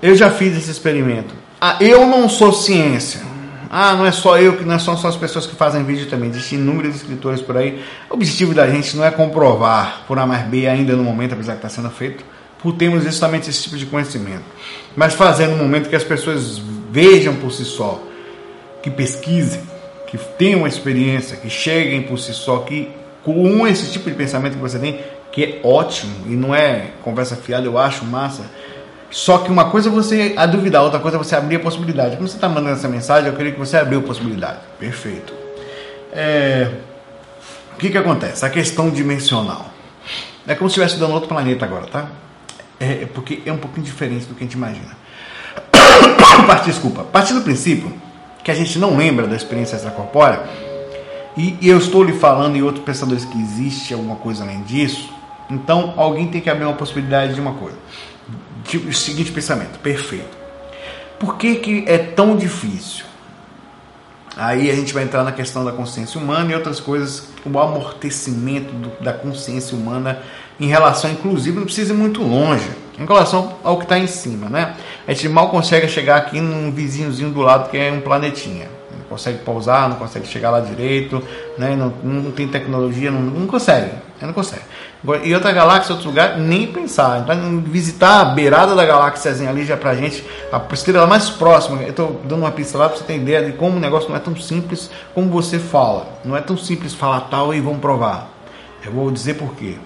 [0.03, 1.35] Eu já fiz esse experimento.
[1.61, 3.20] Ah, eu não sou ciência.
[3.68, 6.31] Ah, não é só eu, que não são só as pessoas que fazem vídeo também.
[6.31, 7.83] Existem inúmeros escritores por aí.
[8.11, 11.53] O objetivo da gente não é comprovar por A mais B ainda no momento, apesar
[11.53, 12.25] que está sendo feito,
[12.62, 14.42] por termos justamente esse tipo de conhecimento.
[14.96, 18.03] Mas fazer no momento que as pessoas vejam por si só,
[18.83, 19.62] que pesquisem,
[20.09, 22.90] que tenham experiência, que cheguem por si só, que
[23.23, 24.99] com esse tipo de pensamento que você tem,
[25.31, 28.44] que é ótimo e não é conversa fiada, eu acho massa.
[29.11, 32.16] Só que uma coisa é você a duvidar, outra coisa é você abrir a possibilidade.
[32.16, 34.59] Como você está mandando essa mensagem, eu queria que você abriu a possibilidade.
[34.79, 35.35] Perfeito.
[36.12, 36.70] É...
[37.75, 38.44] O que, que acontece?
[38.44, 39.66] A questão dimensional.
[40.46, 42.09] É como se estivesse dando outro planeta agora, tá?
[42.79, 44.96] É, porque é um pouquinho diferente do que a gente imagina.
[46.64, 47.05] Desculpa.
[47.05, 47.92] Partir do princípio
[48.44, 50.40] que a gente não lembra da experiência extracorpórea,
[51.37, 55.12] e, e eu estou lhe falando e outros pensadores que existe alguma coisa além disso,
[55.49, 57.77] então alguém tem que abrir uma possibilidade de uma coisa.
[58.64, 60.38] Tipo, o seguinte pensamento, perfeito.
[61.18, 63.05] Por que, que é tão difícil?
[64.37, 68.73] Aí a gente vai entrar na questão da consciência humana e outras coisas, o amortecimento
[68.73, 70.20] do, da consciência humana
[70.59, 72.68] em relação, inclusive, não precisa ir muito longe,
[72.99, 74.77] em relação ao que está em cima, né?
[75.09, 78.68] A gente mal consegue chegar aqui num vizinhozinho do lado que é um planetinha.
[78.92, 81.23] Não consegue pousar, não consegue chegar lá direito,
[81.59, 81.75] né?
[81.75, 84.62] não, não tem tecnologia, não, não consegue, não consegue.
[85.24, 87.20] E outra galáxia, outro lugar, nem pensar.
[87.20, 91.82] Então, visitar a beirada da galáxiazinha ali já pra gente, a estrela mais próxima.
[91.82, 94.16] Eu tô dando uma pista lá pra você ter ideia de como o negócio não
[94.16, 96.06] é tão simples como você fala.
[96.22, 98.28] Não é tão simples falar tal e vamos provar.
[98.84, 99.76] Eu vou dizer por quê.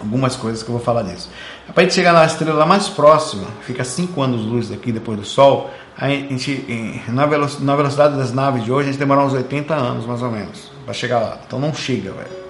[0.00, 1.30] Algumas coisas que eu vou falar disso.
[1.72, 5.24] Para a gente chegar na estrela mais próxima, fica 5 anos luz daqui depois do
[5.24, 10.06] Sol, a gente, na velocidade das naves de hoje, a gente demora uns 80 anos
[10.06, 11.38] mais ou menos para chegar lá.
[11.46, 12.49] Então não chega, velho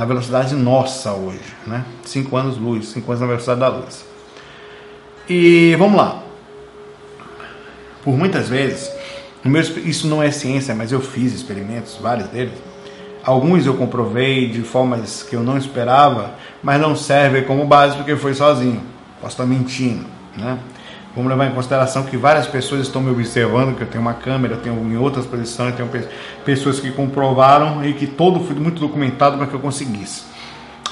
[0.00, 1.84] na velocidade nossa hoje, né?
[2.06, 4.02] 5 anos luz, 5 anos na velocidade da luz.
[5.28, 6.22] E vamos lá.
[8.02, 8.90] Por muitas vezes,
[9.84, 12.54] isso não é ciência, mas eu fiz experimentos, vários deles.
[13.22, 16.30] Alguns eu comprovei de formas que eu não esperava,
[16.62, 18.80] mas não servem como base porque foi sozinho.
[19.20, 20.58] Posso estar mentindo, né?
[21.14, 24.54] Vamos levar em consideração que várias pessoas estão me observando, que eu tenho uma câmera,
[24.54, 25.90] eu tenho em outras posições, tenho
[26.44, 30.22] pessoas que comprovaram e que todo foi muito documentado para que eu conseguisse.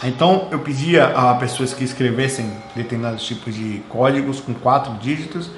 [0.02, 5.50] Então eu pedia a pessoas que escrevessem determinados tipos de códigos com quatro dígitos,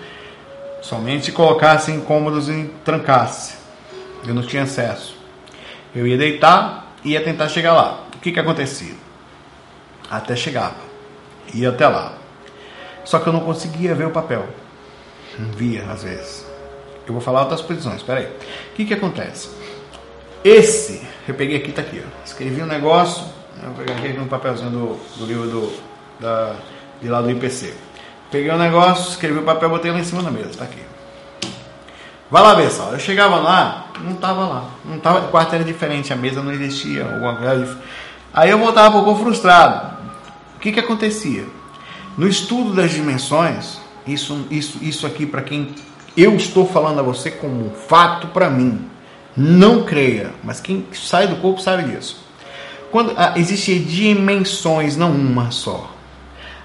[0.82, 3.54] somente colocassem cômodos e trancasse.
[4.26, 5.16] Eu não tinha acesso.
[5.94, 8.04] Eu ia deitar e ia tentar chegar lá.
[8.14, 8.94] O que que acontecia?
[10.10, 10.76] Até chegava.
[11.54, 12.19] Ia até lá.
[13.10, 14.46] Só que eu não conseguia ver o papel.
[15.36, 16.46] Não via, às vezes.
[17.04, 18.26] Eu vou falar outras posições, espera aí.
[18.26, 19.50] O que que acontece?
[20.44, 22.24] Esse, eu peguei aqui, tá aqui, ó.
[22.24, 23.24] Escrevi um negócio,
[23.64, 25.72] eu peguei aqui no papelzinho do, do livro do,
[26.20, 26.54] da,
[27.02, 27.74] de lá do IPC.
[28.30, 30.82] Peguei um negócio, escrevi o papel, botei lá em cima da mesa, tá aqui.
[32.30, 32.92] Vai lá ver só.
[32.92, 34.70] Eu chegava lá, não tava lá.
[34.84, 37.76] Não tava, o quarto era diferente, a mesa não existia, alguma coisa.
[38.32, 39.96] Aí eu voltava um pouco frustrado.
[40.54, 41.58] O que que acontecia?
[42.16, 45.74] No estudo das dimensões, isso, isso, isso aqui para quem
[46.16, 48.86] eu estou falando a você como fato para mim,
[49.36, 52.24] não creia, mas quem sai do corpo sabe disso.
[52.90, 55.94] Quando ah, existem dimensões, não uma só.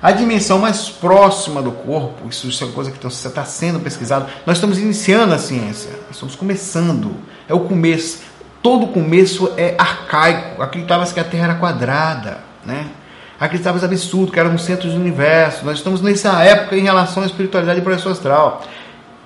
[0.01, 4.27] A dimensão mais próxima do corpo, isso, isso é coisa que está sendo pesquisado.
[4.45, 7.15] Nós estamos iniciando a ciência, estamos começando.
[7.47, 8.19] É o começo.
[8.61, 10.61] Todo começo é arcaico.
[10.61, 12.87] Acreditava que a Terra era quadrada, né?
[13.39, 15.65] Acreditava em absurdo, que era um centro do universo.
[15.65, 18.61] Nós estamos nessa época em relação à espiritualidade e projeção astral.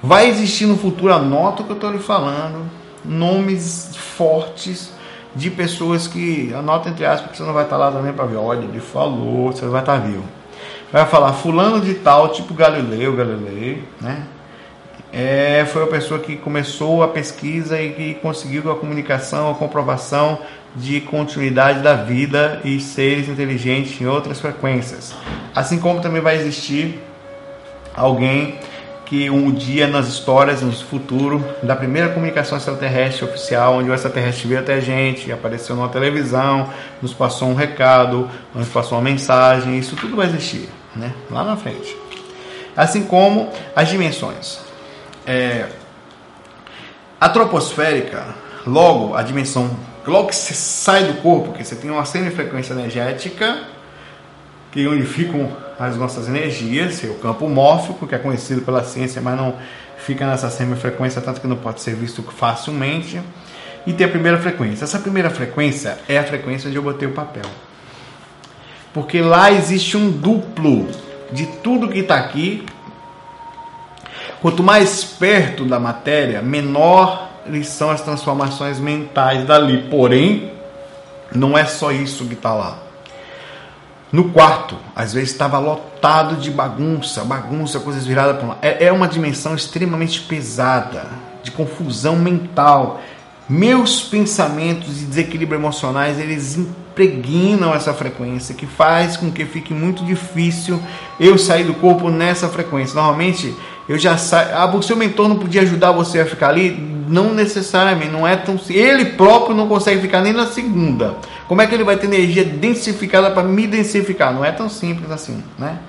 [0.01, 2.65] Vai existir no futuro, anota o que eu estou lhe falando,
[3.03, 4.91] nomes fortes
[5.35, 8.37] de pessoas que, anota entre aspas, porque você não vai estar lá também para ver,
[8.37, 10.23] olha, ele falou, você vai estar vivo.
[10.91, 14.23] Vai falar, fulano de tal, tipo Galileu, Galilei, né?
[15.11, 20.37] É, foi a pessoa que começou a pesquisa e que conseguiu a comunicação, a comprovação
[20.75, 25.13] de continuidade da vida e seres inteligentes em outras frequências.
[25.55, 26.99] Assim como também vai existir
[27.95, 28.59] alguém
[29.05, 34.47] que um dia nas histórias, no futuro, da primeira comunicação extraterrestre oficial, onde o extraterrestre
[34.47, 36.69] veio até a gente, apareceu numa televisão,
[37.01, 41.11] nos passou um recado, nos passou uma mensagem, isso tudo vai existir, né?
[41.31, 41.97] Lá na frente.
[42.77, 44.59] Assim como as dimensões.
[45.25, 45.65] É,
[47.19, 48.27] A troposférica,
[48.65, 49.71] logo a dimensão,
[50.09, 53.63] logo que você sai do corpo, que você tem uma semifrequência energética,
[54.71, 59.37] que onde ficam as nossas energias, o campo mórfico, que é conhecido pela ciência, mas
[59.37, 59.55] não
[59.97, 63.21] fica nessa semifrequência, tanto que não pode ser visto facilmente.
[63.87, 64.83] E tem a primeira frequência.
[64.83, 67.45] Essa primeira frequência é a frequência onde eu botei o papel.
[68.93, 70.87] Porque lá existe um duplo
[71.31, 72.65] de tudo que está aqui.
[74.41, 77.28] Quanto mais perto da matéria, menores
[77.63, 79.89] são as transformações mentais dali.
[79.89, 80.51] Porém,
[81.33, 82.89] não é só isso que está lá.
[84.11, 88.57] No quarto, às vezes estava lotado de bagunça, bagunça, coisas viradas para lá.
[88.61, 91.05] É, é uma dimensão extremamente pesada,
[91.43, 93.01] de confusão mental.
[93.47, 100.03] Meus pensamentos de desequilíbrio emocionais, eles impregnam essa frequência, que faz com que fique muito
[100.03, 100.81] difícil
[101.19, 102.95] eu sair do corpo nessa frequência.
[102.95, 103.55] Normalmente,
[103.89, 104.49] eu já saio.
[104.53, 106.69] Ah, o seu mentor não podia ajudar você a ficar ali?
[107.09, 108.59] Não necessariamente, não é tão.
[108.69, 111.15] Ele próprio não consegue ficar nem na segunda.
[111.47, 114.31] Como é que ele vai ter energia densificada para me densificar?
[114.31, 115.79] Não é tão simples assim, né?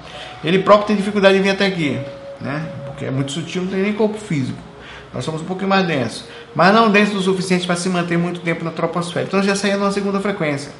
[0.42, 2.00] Ele próprio tem dificuldade de vir até aqui,
[2.40, 2.64] né?
[2.86, 4.58] Porque é muito sutil, não tem nem corpo físico.
[5.12, 6.24] Nós somos um pouquinho mais densos,
[6.54, 9.26] mas não denso o suficiente para se manter muito tempo na troposfera.
[9.26, 10.72] Então já saía numa segunda frequência.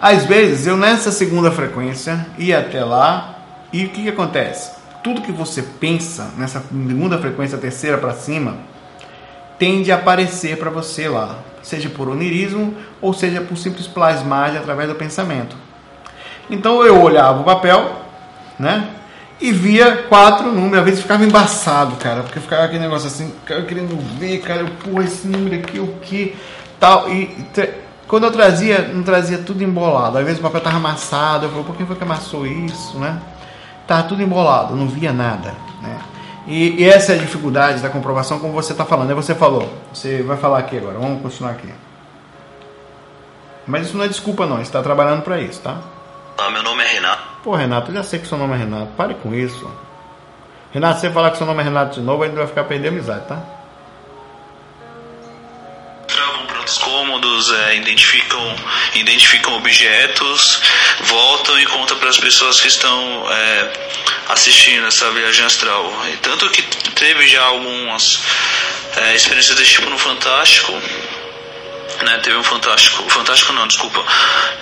[0.00, 4.75] Às vezes eu nessa segunda frequência ia até lá e o que, que acontece?
[5.06, 8.56] Tudo que você pensa nessa segunda frequência, terceira para cima,
[9.56, 14.88] tende a aparecer para você lá seja por onirismo ou seja por simples plasmagem através
[14.88, 15.56] do pensamento.
[16.48, 17.90] Então eu olhava o papel,
[18.58, 18.88] né?
[19.40, 23.62] E via quatro números, às vezes ficava embaçado, cara, porque ficava aquele negócio assim, cara,
[23.62, 26.34] querendo ver, cara, eu, porra, esse número aqui, o que,
[26.80, 27.30] tal, e
[28.08, 31.64] quando eu trazia, não trazia tudo embolado, às vezes o papel estava amassado, eu falei,
[31.64, 33.20] por que foi que amassou isso, né?
[33.86, 35.98] Tava tudo embolado, não via nada, né?
[36.46, 39.10] E, e, essa é a dificuldade da comprovação, como você está falando.
[39.10, 41.68] Aí você falou, você vai falar aqui agora, vamos continuar aqui.
[43.66, 44.56] Mas isso não é desculpa, não.
[44.56, 45.78] Você está trabalhando para isso, tá?
[46.38, 47.22] Ah, meu nome é Renato.
[47.42, 48.88] Pô, Renato, eu já sei que seu nome é Renato.
[48.96, 49.68] Pare com isso.
[50.72, 52.64] Renato, se você falar que seu nome é Renato de novo, a gente vai ficar
[52.64, 53.42] perdendo amizade, tá?
[56.96, 58.56] Cômodos, é, identificam,
[58.94, 60.60] identificam objetos,
[61.00, 63.26] voltam e contam para as pessoas que estão.
[63.30, 63.86] É,
[64.28, 65.92] assistindo essa viagem astral.
[66.12, 66.62] E tanto que
[66.94, 68.20] teve já algumas
[68.96, 70.72] é, experiências desse tipo no Fantástico.
[72.04, 74.04] Né, teve um fantástico, fantástico não, desculpa.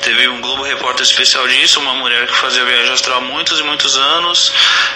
[0.02, 3.62] Teve um Globo Repórter especial disso, uma mulher que fazia viagem astral há muitos e
[3.64, 4.52] muitos anos,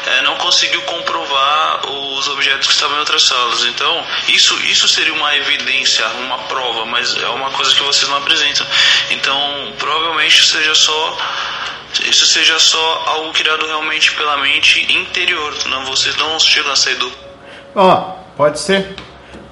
[0.07, 3.64] é, não conseguiu comprovar os objetos que estavam em outras salas.
[3.64, 8.18] Então, isso, isso seria uma evidência, uma prova, mas é uma coisa que vocês não
[8.18, 8.66] apresentam.
[9.11, 11.18] Então, provavelmente seja só
[12.07, 16.95] isso seja só algo criado realmente pela mente interior, não vocês não chegam a sair
[16.97, 17.11] do.
[17.74, 18.95] Ó, pode ser.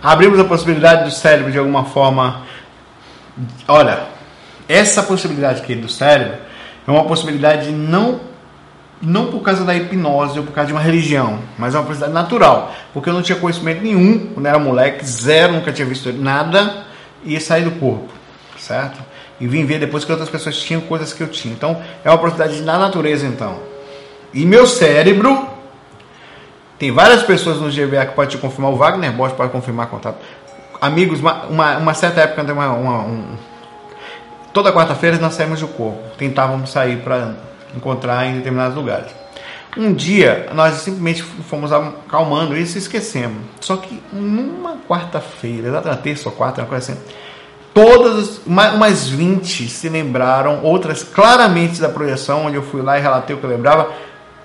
[0.03, 2.46] Abrimos a possibilidade do cérebro de alguma forma.
[3.69, 4.05] Olha,
[4.69, 6.39] essa possibilidade aqui do cérebro
[6.87, 8.21] é uma possibilidade não
[9.01, 12.15] não por causa da hipnose ou por causa de uma religião, mas é uma possibilidade
[12.15, 16.87] natural, porque eu não tinha conhecimento nenhum quando era moleque, zero, nunca tinha visto nada
[17.23, 18.09] e sair do corpo,
[18.59, 18.99] certo?
[19.41, 21.53] e vim ver depois que outras pessoas tinham coisas que eu tinha.
[21.53, 23.59] Então, é uma oportunidade da natureza, então.
[24.33, 25.47] E meu cérebro,
[26.79, 30.19] tem várias pessoas no GVA que podem te confirmar, o Wagner Bosch pode confirmar contato.
[30.87, 33.37] Amigos, uma, uma, certa época, uma, uma, um,
[34.53, 37.35] toda quarta-feira nós saímos do corpo, tentávamos sair para
[37.75, 39.11] encontrar em determinados lugares.
[39.77, 43.43] Um dia nós simplesmente fomos acalmando isso e esquecemos.
[43.61, 47.01] Só que numa quarta-feira, exatamente terça ou quarta, uma coisa assim,
[47.77, 53.37] Todas, umas 20 se lembraram, outras claramente da projeção, onde eu fui lá e relatei
[53.37, 53.91] o que eu lembrava.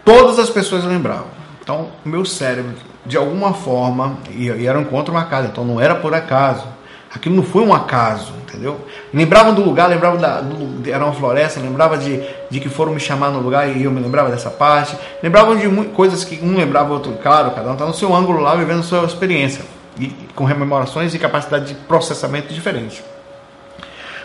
[0.03, 1.27] Todas as pessoas lembravam.
[1.63, 2.73] Então, meu cérebro,
[3.06, 6.66] de alguma forma, e, e era um encontro marcado, então não era por acaso.
[7.14, 8.80] Aquilo não foi um acaso, entendeu?
[9.14, 10.39] Lembravam do lugar, lembravam da.
[10.39, 13.91] Do, era uma floresta, lembrava de, de que foram me chamar no lugar e eu
[13.91, 14.95] me lembrava dessa parte.
[15.22, 18.56] Lembravam de coisas que um lembrava, outro, claro, cada um está no seu ângulo lá,
[18.56, 19.66] vivendo a sua experiência.
[19.99, 23.04] E com rememorações e capacidade de processamento diferente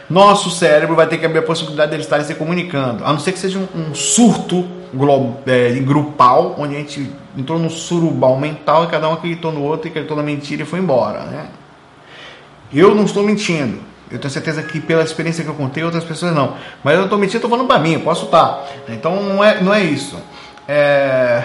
[0.09, 3.05] nosso cérebro vai ter que abrir a possibilidade deles estarem se comunicando.
[3.05, 4.65] A não ser que seja um, um surto
[4.95, 9.63] global, é, grupal, onde a gente entrou no surubal mental e cada um acreditou no
[9.63, 11.21] outro e acreditou na mentira e foi embora.
[11.21, 11.47] Né?
[12.73, 13.79] Eu não estou mentindo.
[14.11, 16.55] Eu tenho certeza que pela experiência que eu contei, outras pessoas não.
[16.83, 18.65] Mas eu não estou mentindo, estou falando para mim, eu posso estar.
[18.89, 20.17] Então não é, não é isso.
[20.69, 21.43] É...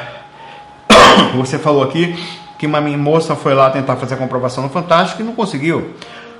[1.35, 2.15] Você falou aqui
[2.57, 5.95] que uma minha moça foi lá tentar fazer a comprovação no Fantástico e não conseguiu.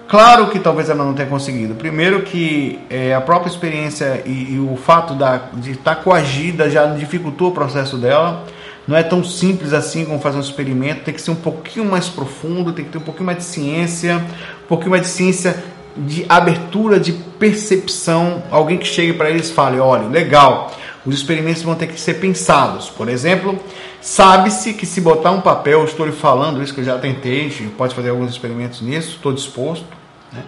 [0.08, 1.74] Claro que talvez ela não tenha conseguido.
[1.74, 6.70] Primeiro que é, a própria experiência e, e o fato da, de estar tá coagida
[6.70, 8.44] já dificultou o processo dela.
[8.92, 12.10] Não é tão simples assim como fazer um experimento, tem que ser um pouquinho mais
[12.10, 15.64] profundo, tem que ter um pouquinho mais de ciência, um pouquinho mais de ciência
[15.96, 20.74] de abertura de percepção, alguém que chegue para eles e fale, olha, legal,
[21.06, 22.90] os experimentos vão ter que ser pensados.
[22.90, 23.58] Por exemplo,
[24.02, 27.96] sabe-se que se botar um papel, estou lhe falando isso que eu já tentei, pode
[27.96, 29.86] fazer alguns experimentos nisso, estou disposto.
[30.34, 30.44] Né?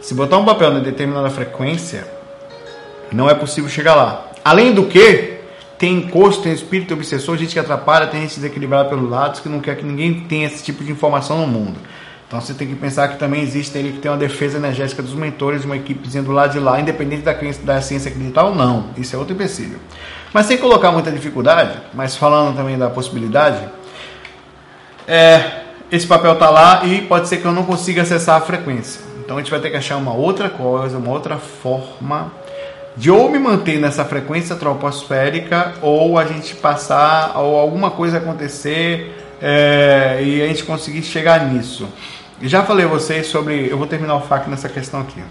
[0.00, 2.10] Se botar um papel em determinada frequência,
[3.12, 4.30] não é possível chegar lá.
[4.42, 5.31] Além do que,
[5.82, 9.58] tem encosto, tem espírito obsessor, gente que atrapalha, tem gente desequilibrada pelos lados, que não
[9.58, 11.76] quer que ninguém tenha esse tipo de informação no mundo.
[12.28, 15.12] Então você tem que pensar que também existe ele que tem uma defesa energética dos
[15.12, 17.32] mentores, uma equipezinha do lado de lá, independente da,
[17.64, 18.90] da ciência acreditar ou não.
[18.96, 19.80] Isso é outro empecilho.
[20.32, 23.68] Mas sem colocar muita dificuldade, mas falando também da possibilidade,
[25.08, 29.00] é, esse papel está lá e pode ser que eu não consiga acessar a frequência.
[29.18, 32.30] Então a gente vai ter que achar uma outra coisa, uma outra forma
[32.96, 39.16] de ou me manter nessa frequência troposférica ou a gente passar ou alguma coisa acontecer
[39.40, 41.88] é, e a gente conseguir chegar nisso.
[42.42, 43.68] Já falei a vocês sobre.
[43.70, 45.22] Eu vou terminar o FAQ nessa questão aqui.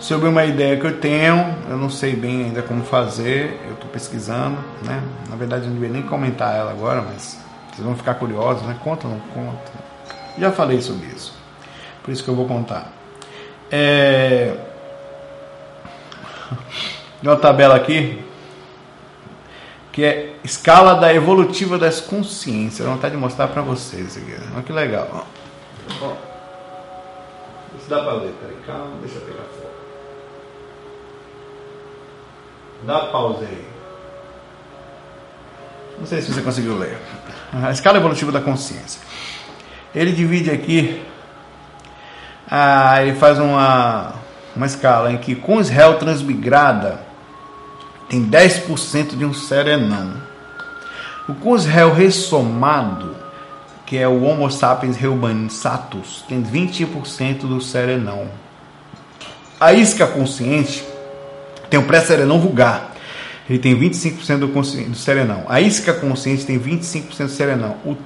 [0.00, 3.90] Sobre uma ideia que eu tenho, eu não sei bem ainda como fazer, eu estou
[3.90, 5.02] pesquisando, né?
[5.28, 7.38] Na verdade, eu não devia nem comentar ela agora, mas
[7.72, 8.76] vocês vão ficar curiosos, né?
[8.82, 9.72] Conta ou não conta?
[10.38, 11.36] Já falei sobre isso,
[12.02, 12.92] por isso que eu vou contar.
[13.70, 14.54] É...
[17.20, 18.24] Tem uma tabela aqui
[19.92, 22.86] que é escala da evolutiva das consciências.
[22.86, 24.32] Vou vontade de mostrar para vocês aqui.
[24.54, 25.26] Olha que legal.
[26.00, 26.28] Ó.
[27.76, 29.68] Isso dá para ler, peraí, calma, deixa eu pegar foto.
[32.84, 33.66] Dá pausa aí.
[35.98, 36.96] Não sei se você conseguiu ler.
[37.52, 39.00] A escala evolutiva da consciência.
[39.94, 41.02] Ele divide aqui,
[42.48, 44.14] ah, ele faz uma,
[44.58, 47.00] uma escala em que com réu transmigrada
[48.08, 50.14] tem 10% de um serenão.
[51.26, 53.16] O Cusrel ressomado
[53.88, 58.28] que é o Homo sapiens reubansatus, tem 20% do serenão.
[59.58, 60.84] A isca consciente
[61.70, 62.94] tem o pré-serenão vulgar,
[63.48, 65.46] ele tem 25% do, do serenão.
[65.48, 67.76] A isca consciente tem 25% do serenão.
[67.82, 67.96] O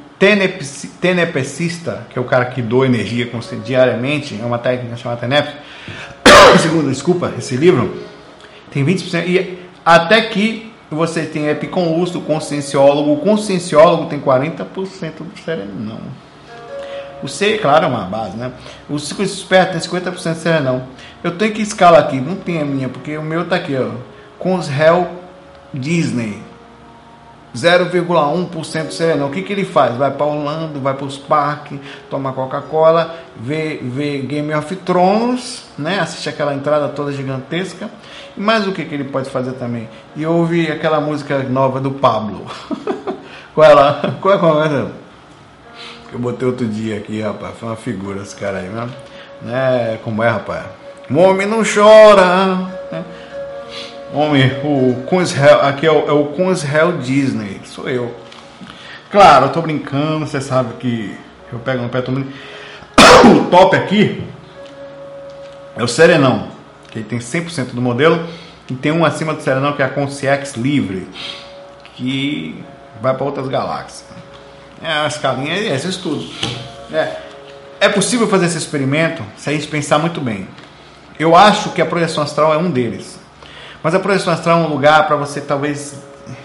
[1.00, 3.28] tenepecista, que é o cara que doa energia
[3.64, 5.52] diariamente, é uma técnica chamada tenep,
[6.58, 7.96] segundo, desculpa, esse livro,
[8.70, 9.26] tem 20%.
[9.26, 13.12] E até que você tem epicom o conscienciólogo.
[13.12, 14.64] O conscienciólogo tem 40%
[15.20, 16.00] do serenão.
[17.22, 18.52] O C, claro, é uma base, né?
[18.90, 20.82] O ciclo esperto tem 50% de serenão.
[21.22, 23.90] Eu tenho que escalar aqui, não tem a minha, porque o meu tá aqui, ó.
[24.38, 25.08] Com os réu
[25.72, 26.42] Disney.
[27.54, 29.28] 0,1% do serenão.
[29.28, 29.96] O que, que ele faz?
[29.96, 31.78] Vai para Orlando, vai para os parques,
[32.08, 36.00] toma Coca-Cola, vê, vê Game of Thrones, né?
[36.00, 37.90] assiste aquela entrada toda gigantesca
[38.36, 39.88] mas o que, que ele pode fazer também?
[40.16, 42.46] E ouve aquela música nova do Pablo.
[43.54, 44.14] qual é lá?
[44.20, 44.92] Qual é a conversa?
[46.12, 47.54] Eu botei outro dia aqui, rapaz.
[47.58, 48.88] Foi uma figura esse cara aí, né?
[49.42, 49.98] né?
[50.02, 50.64] Como é, rapaz?
[51.10, 52.68] O homem não chora.
[52.90, 53.04] Né?
[54.12, 56.12] Homem, o Kunsel, aqui é o, é
[56.84, 57.60] o Disney.
[57.64, 58.14] Sou eu.
[59.10, 61.14] Claro, eu tô brincando, você sabe que
[61.52, 62.32] eu pego no pé todo mundo.
[63.24, 64.22] O top aqui
[65.76, 66.52] é o Serenão
[66.92, 68.28] que tem 100% do modelo,
[68.68, 71.08] e tem um acima do Serenão que é a Concierge Livre,
[71.96, 72.62] que
[73.00, 74.04] vai para outras galáxias.
[74.82, 76.24] É a escalinha é estudo.
[76.92, 77.16] É,
[77.80, 80.46] é possível fazer esse experimento se a gente pensar muito bem.
[81.18, 83.18] Eu acho que a projeção astral é um deles.
[83.82, 86.00] Mas a projeção astral é um lugar para você talvez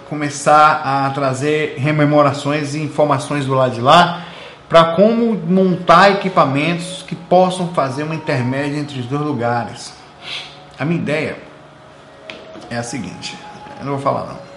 [0.09, 4.23] começar a trazer rememorações e informações do lado de lá
[4.67, 9.93] para como montar equipamentos que possam fazer uma intermédia entre os dois lugares.
[10.79, 11.37] A minha ideia
[12.69, 13.37] é a seguinte:
[13.79, 14.47] eu não vou falar não.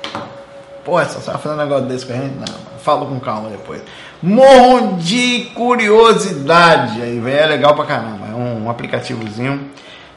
[0.85, 2.37] Pô, essa só fazer um negócio desse com a gente?
[2.37, 3.83] Não, falo com calma depois.
[4.23, 7.01] Morro de curiosidade.
[7.03, 8.27] Aí, velho, é legal pra caramba.
[8.27, 9.71] É um aplicativozinho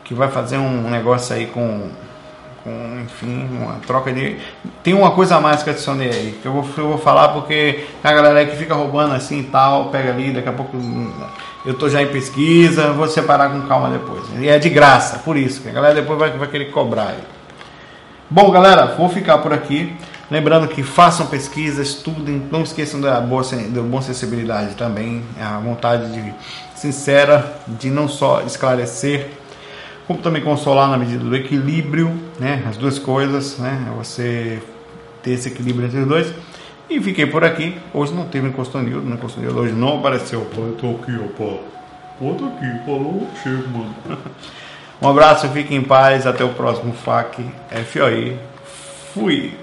[0.03, 1.89] que vai fazer um negócio aí com
[2.63, 4.37] com, enfim, uma troca de.
[4.81, 7.85] Tem uma coisa a mais que adicionei aí, que eu vou, eu vou falar porque
[8.03, 10.77] a galera que fica roubando assim e tal, pega ali, daqui a pouco
[11.65, 14.23] eu tô já em pesquisa, vou separar com calma depois.
[14.39, 17.23] E é de graça, por isso, que a galera depois vai, vai querer cobrar aí.
[18.29, 19.95] Bom, galera, vou ficar por aqui.
[20.31, 26.11] Lembrando que façam pesquisa, estudem, não esqueçam da boa, da boa sensibilidade também, a vontade
[26.11, 26.33] de,
[26.83, 29.29] sincera de não só esclarecer,
[30.07, 32.63] como também consolar na medida do equilíbrio, né?
[32.67, 33.91] As duas coisas, né?
[33.97, 34.61] Você
[35.21, 36.33] ter esse equilíbrio entre os dois.
[36.89, 37.77] E fiquei por aqui.
[37.93, 40.41] Hoje não teve Encostonildo, no Encostonildo hoje não apareceu.
[40.53, 41.59] Pô, eu tô aqui, ó, pô.
[42.19, 43.95] Pô, tô aqui, falou, chego, mano.
[45.01, 47.43] um abraço, fique em paz, até o próximo FAC
[47.91, 48.37] FOI.
[49.13, 49.62] Fui!